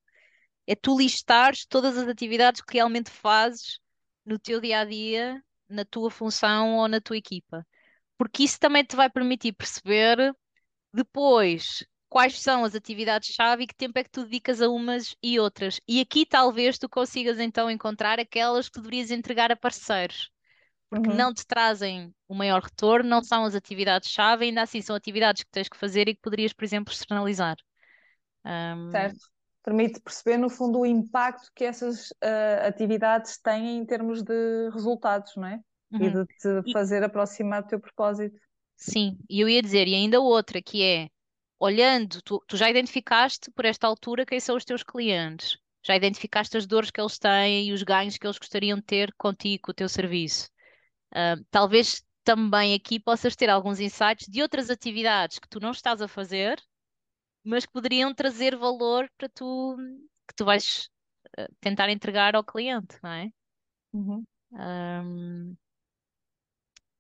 [0.67, 3.79] é tu listares todas as atividades que realmente fazes
[4.25, 7.67] no teu dia a dia, na tua função ou na tua equipa.
[8.19, 10.35] Porque isso também te vai permitir perceber
[10.93, 15.39] depois quais são as atividades-chave e que tempo é que tu dedicas a umas e
[15.41, 15.81] outras.
[15.89, 20.31] E aqui talvez tu consigas então encontrar aquelas que deverias entregar a parceiros,
[20.91, 21.17] porque Uhum.
[21.17, 25.51] não te trazem o maior retorno, não são as atividades-chave, ainda assim são atividades que
[25.51, 27.57] tens que fazer e que poderias, por exemplo, externalizar.
[28.45, 29.31] Um, Certo?
[29.63, 35.37] Permite perceber, no fundo, o impacto que essas ah, atividades têm em termos de resultados,
[35.37, 35.61] não é?
[35.99, 36.11] E uhum.
[36.11, 38.41] de te E- fazer aproximar do teu propósito.
[38.77, 41.09] Sim, e eu ia dizer, e ainda outra, que é,
[41.59, 46.57] olhando, tu, tu já identificaste por esta altura quem são os teus clientes, já identificaste
[46.57, 49.71] as dores que eles têm e os ganhos que eles gostariam de ter contigo, com
[49.73, 50.49] o teu serviço.
[51.15, 56.03] Ah, talvez também aqui possas ter alguns insights de outras atividades que tu não estás
[56.03, 56.63] a fazer,
[57.45, 59.77] mas que poderiam trazer valor para tu,
[60.29, 60.91] que tu vais
[61.39, 63.31] ah, tentar entregar ao cliente, não é?
[63.93, 64.27] Uhum.
[64.53, 65.57] Ahm,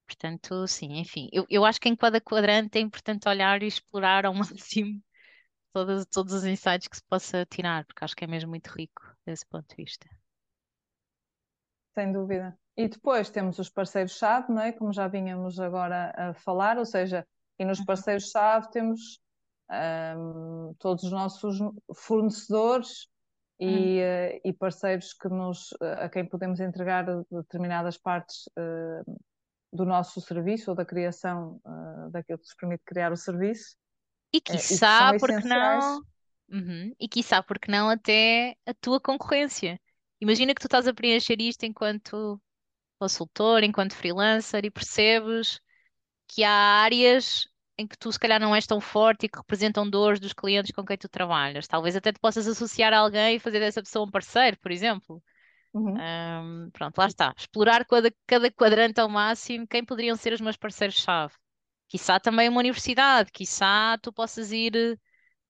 [0.06, 4.26] portanto, sim, enfim, eu, eu acho que em cada quadrante é importante olhar e explorar
[4.26, 5.02] ao máximo
[5.72, 9.02] todos, todos os insights que se possa tirar, porque acho que é mesmo muito rico
[9.26, 10.08] desse ponto de vista.
[11.94, 12.58] Sem dúvida.
[12.76, 14.72] E depois temos os parceiros-chave, não é?
[14.72, 17.26] Como já vínhamos agora a falar, ou seja,
[17.58, 19.20] e nos Uhum, parceiros-chave temos
[19.70, 21.58] ahm, todos os nossos
[21.94, 23.06] fornecedores
[23.60, 23.68] uhum.
[23.68, 29.02] e, eh, e parceiros que nos, a quem podemos entregar determinadas partes eh,
[29.72, 33.76] do nosso serviço ou da criação eh, daquilo que nos permite criar o serviço
[34.32, 36.02] E eh, e que quiçá, porque não,
[36.52, 36.92] Uhum.
[36.98, 39.80] E quiçá, porque não até a tua concorrência.
[40.20, 42.40] Imagina que tu estás a preencher isto enquanto
[42.98, 45.60] consultor, enquanto freelancer e percebes
[46.26, 47.48] que há áreas
[47.80, 50.72] em que tu se calhar não és tão forte e que representam dores dos clientes
[50.72, 51.66] com quem tu trabalhas.
[51.68, 55.22] Talvez até te possas associar a alguém e fazer dessa pessoa um parceiro, por exemplo.
[55.72, 57.34] Uhum, Ahm, pronto, lá está.
[57.36, 61.34] Explorar cada, cada quadrante ao máximo, quem poderiam ser os meus parceiros-chave.
[61.88, 64.96] Quiçá também uma universidade, quiçá tu possas ir eh,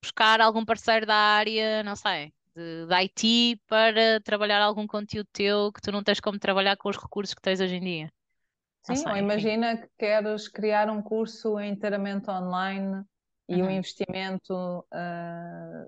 [0.02, 5.72] buscar algum parceiro da área, não sei, de, de IT para trabalhar algum conteúdo teu
[5.72, 8.12] que tu não tens como trabalhar com os recursos que tens hoje em dia.
[8.88, 13.04] Não Sim, ou imagina que queres criar um curso inteiramente online
[13.48, 15.84] e Uhum, investimento ah,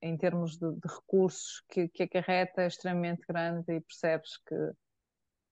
[0.00, 4.54] em termos de, de recursos que, que acarreta é extremamente grande e percebes que,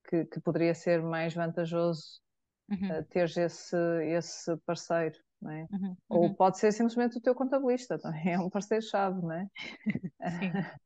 [0.09, 2.21] que, que poderia ser mais vantajoso
[2.69, 5.69] uhum, ah, teres esse, esse parceiro, não é?
[5.69, 6.35] uhum, Ou uhum.
[6.35, 9.47] pode ser simplesmente o teu contabilista, também é um parceiro-chave, não é?
[10.27, 10.59] Sim.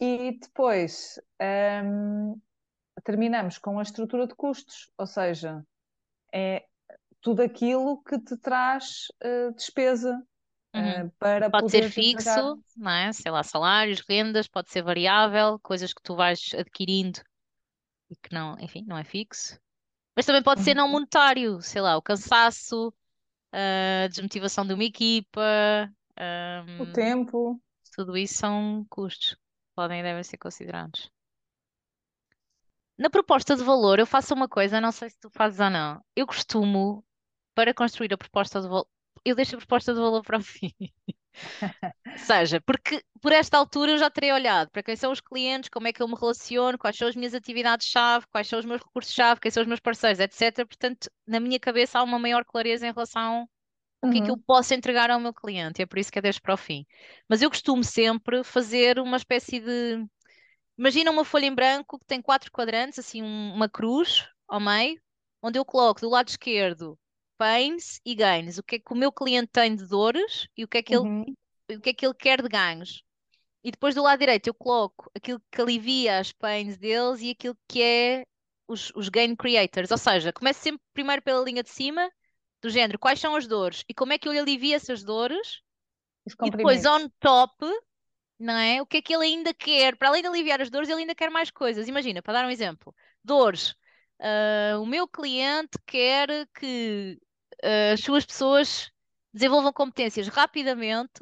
[0.00, 2.34] E depois, ahm,
[3.04, 5.64] terminamos com a estrutura de custos, ou seja,
[6.34, 6.66] é
[7.22, 10.22] tudo aquilo que te traz eh, despesa
[10.74, 11.04] Uhum.
[11.04, 12.44] eh, para Pode ser entregar.
[12.44, 13.12] fixo, não é?
[13.12, 17.20] Sei lá, salários, rendas, pode ser variável, coisas que tu vais adquirindo
[18.10, 19.58] e que não, enfim, não é fixo.
[20.16, 20.76] Mas também pode ser Uhum.
[20.76, 22.94] não monetário, sei lá, o cansaço,
[23.52, 25.40] a desmotivação de uma equipa,
[26.78, 27.60] O hum, tempo.
[27.96, 29.40] tudo isso são custos que
[29.76, 31.10] podem e devem ser considerados.
[32.98, 36.00] Na proposta de valor, eu faço uma coisa, não sei se tu fazes ou não.
[36.16, 37.04] Eu costumo,
[37.54, 38.88] para construir a proposta de valor,
[39.24, 40.72] eu deixo a proposta de valor para o fim.
[42.16, 45.88] Seja, porque por esta altura eu já terei olhado para quem são os clientes, como
[45.88, 49.40] é que eu me relaciono, quais são as minhas atividades-chave, quais são os meus recursos-chave,
[49.40, 50.66] quem são os meus parceiros, etc.
[50.66, 53.48] Portanto, na minha cabeça há uma maior clareza em relação
[54.02, 54.44] ao que é que eu Uhum.
[54.46, 55.82] posso entregar ao meu cliente.
[55.82, 56.86] É por isso que é deixo para o fim.
[57.28, 60.06] Mas eu costumo sempre fazer uma espécie de.
[60.78, 65.00] Imagina uma folha em branco que tem quatro quadrantes, assim, um- uma cruz ao meio,
[65.42, 66.98] onde eu coloco do lado esquerdo
[67.38, 70.68] pains e gains, o que é que o meu cliente tem de dores e o
[70.68, 71.36] que é que ele Uhum.
[71.72, 73.02] o que é que ele quer de ganhos.
[73.64, 77.56] E depois do lado direito eu coloco aquilo que alivia as pains deles e aquilo
[77.68, 78.26] que é
[78.68, 79.90] os, os gain creators.
[79.90, 82.10] Ou seja, começo sempre primeiro pela linha de cima,
[82.62, 85.60] do género, quais são as dores e como é que eu lhe alivio essas dores.
[86.42, 87.54] E depois, on top,
[88.38, 88.82] não é?
[88.82, 89.96] O que é que ele ainda quer?
[89.96, 91.88] Para além de aliviar as dores, ele ainda quer mais coisas.
[91.88, 93.74] Imagina, para dar um exemplo, dores.
[94.20, 96.28] Ah, o meu cliente quer
[96.58, 97.18] que
[97.62, 98.90] ah, as suas pessoas
[99.32, 101.20] desenvolvam competências rapidamente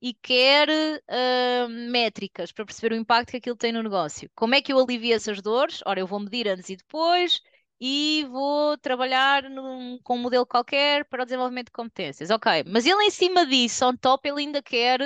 [0.00, 0.68] e quer
[1.08, 4.30] ah, métricas para perceber o impacto que aquilo tem no negócio.
[4.34, 5.80] Como é que eu alivio essas dores?
[5.86, 7.40] Ora, eu vou medir antes e depois
[7.80, 12.30] e vou trabalhar num- com um modelo qualquer para o desenvolvimento de competências.
[12.30, 15.00] Ok, mas ele em cima disso, on top, ele ainda quer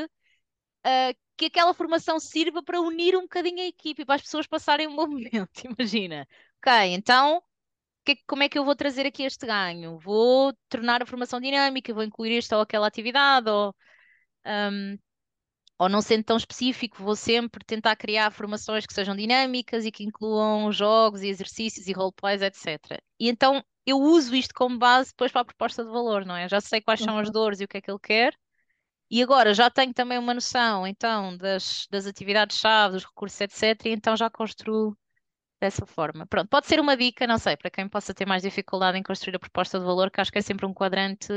[0.84, 4.46] ah, que aquela formação sirva para unir um bocadinho a equipe e para as pessoas
[4.48, 5.50] passarem um bom momento.
[5.64, 6.28] Imagina.
[6.60, 7.42] Ok, então.
[8.04, 9.98] que- Como é que eu vou trazer aqui este ganho?
[10.00, 13.74] Vou tornar a formação dinâmica, vou incluir esta ou aquela atividade, ou
[15.78, 20.04] ou não sendo tão específico, vou sempre tentar criar formações que sejam dinâmicas e que
[20.04, 23.00] incluam jogos e exercícios e roleplays, etc.
[23.18, 26.48] E então eu uso isto como base depois para a proposta de valor, não é?
[26.48, 28.34] Já sei quais são as dores e o que é que ele quer,
[29.10, 33.86] E agora já tenho também uma noção, então, das, das atividades-chave, dos recursos, etc.
[33.86, 34.96] E então já construo
[35.60, 36.26] dessa forma.
[36.26, 39.36] Pronto, pode ser uma dica, não sei, para quem possa ter mais dificuldade em construir
[39.36, 41.28] a proposta de valor, que acho que é sempre um quadrante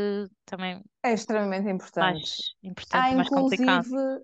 [0.46, 2.14] também É extremamente importante.
[2.14, 2.30] mais
[2.62, 3.86] Há importante, mais complicado.
[3.88, 4.22] inclusive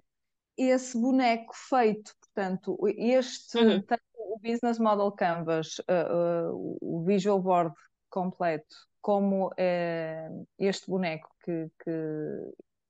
[0.57, 7.41] esse boneco feito, portanto, este, Uhum, tanto o Business Model Canvas, uh, uh, o Visual
[7.41, 7.73] Board
[8.09, 11.91] completo, como uh, este boneco que, que,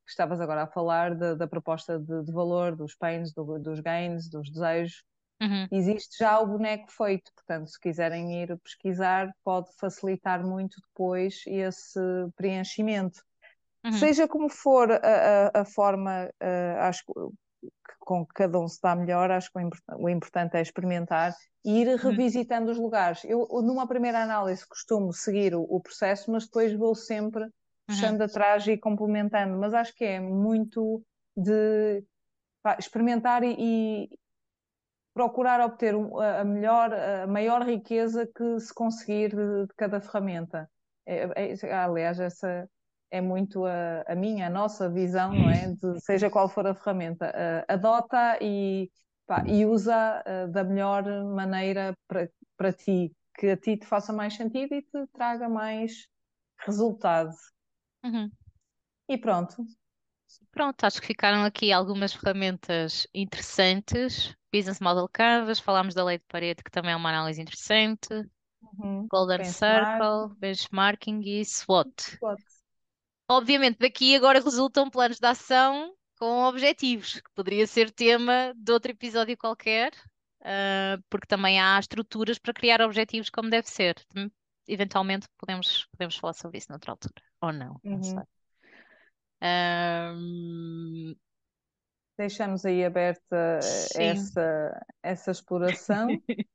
[0.08, 3.82] que estavas agora a falar, da, da proposta de, de valor, dos pains, do- dos
[3.82, 5.04] gains, dos desejos,
[5.42, 11.42] uhum, existe já o boneco feito, portanto, se quiserem ir pesquisar, pode facilitar muito depois
[11.48, 12.00] esse
[12.36, 13.22] preenchimento.
[13.86, 14.98] uhum, Seja como for a,
[15.50, 17.14] a- a forma, eh, acho que
[18.00, 21.36] com que cada um se dá melhor, acho que o, import- o importante é experimentar
[21.66, 23.24] e ir uhum, revisitando os lugares.
[23.26, 27.48] Eu, numa primeira análise, costumo seguir o, o processo, mas depois vou sempre
[27.90, 29.58] uhum, puxando atrás e complementando.
[29.58, 31.04] Mas acho que é muito
[31.36, 32.04] de
[32.64, 34.10] pá, experimentar e, e
[35.14, 40.70] procurar obter a melhor, a maior riqueza que se conseguir de, de cada ferramenta.
[41.06, 42.70] É- é- aliás, essa
[43.10, 45.70] é muito a, a minha, a nossa visão, não é?
[45.70, 48.92] De seja qual for a ferramenta, eh, adota e,
[49.26, 51.94] pá, e usa eh, da melhor maneira
[52.58, 56.08] para ti, que a ti te faça mais sentido e te traga mais
[56.60, 57.32] resultado.
[58.08, 58.32] Uhum.
[59.10, 59.66] E pronto.
[60.52, 64.36] Pronto, acho que ficaram aqui algumas ferramentas interessantes.
[64.54, 68.10] Business Model Canvas, falámos da lei de Pareto, que também é uma análise interessante.
[68.62, 69.08] Uhum.
[69.10, 70.02] Golden Benchmark.
[70.02, 72.18] Circle, benchmarking e SWOT.
[72.20, 72.44] Pode.
[73.30, 78.92] Obviamente, daqui agora resultam planos de ação com objetivos, que poderia ser tema de outro
[78.92, 79.92] episódio qualquer,
[80.42, 83.96] ah, porque também há estruturas para criar objetivos como deve ser.
[84.68, 88.18] Eventualmente podemos, podemos falar sobre isso noutra altura, ou não, não sei.
[88.18, 88.24] Uhum.
[89.42, 91.16] Ahm,
[92.18, 94.02] Deixamos aí aberta sim.
[94.02, 96.08] essa, essa exploração.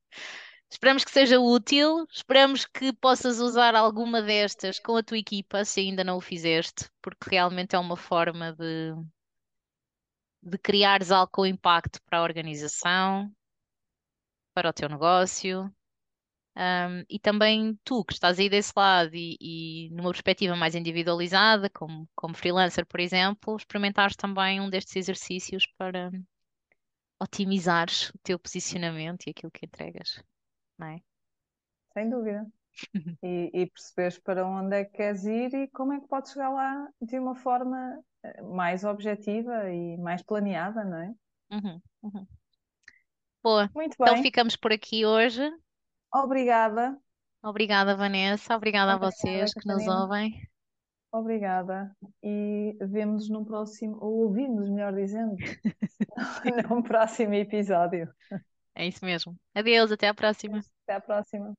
[0.68, 5.80] Esperamos que seja útil, esperamos que possas usar alguma destas com a tua equipa, se
[5.80, 8.94] ainda não o fizeste, porque realmente é uma forma de,
[10.42, 13.30] de criares algo com impacto para a organização,
[14.54, 15.70] para o teu negócio.
[16.56, 21.70] Um, e também tu, que estás aí desse lado e, e numa perspectiva mais individualizada,
[21.70, 26.10] como, como freelancer, por exemplo, experimentares também um destes exercícios para
[27.18, 30.22] otimizares o teu posicionamento e aquilo que entregas,
[30.78, 31.02] não é?
[31.94, 32.46] Sem dúvida.
[33.22, 36.50] E, e perceberes para onde é que queres ir e como é que podes chegar
[36.50, 41.14] lá de uma forma eh, mais objetiva e mais planeada, não é?
[41.50, 42.26] Uhum, uhum.
[43.42, 43.70] Boa.
[43.74, 45.42] Muito Então bem, ficamos por aqui hoje.
[46.12, 46.98] Obrigada.
[47.42, 48.56] Obrigada, Vanessa.
[48.56, 50.02] Obrigada a Obrigada, vocês que nos Catarina.
[50.02, 50.48] ouvem.
[51.12, 51.94] Obrigada.
[52.22, 55.36] E vemos-nos num próximo, ou ouvimos, melhor dizendo,
[56.70, 58.08] num próximo episódio.
[58.74, 59.36] É isso mesmo.
[59.54, 60.64] Adeus, até à próxima.
[60.84, 61.54] Até à próxima.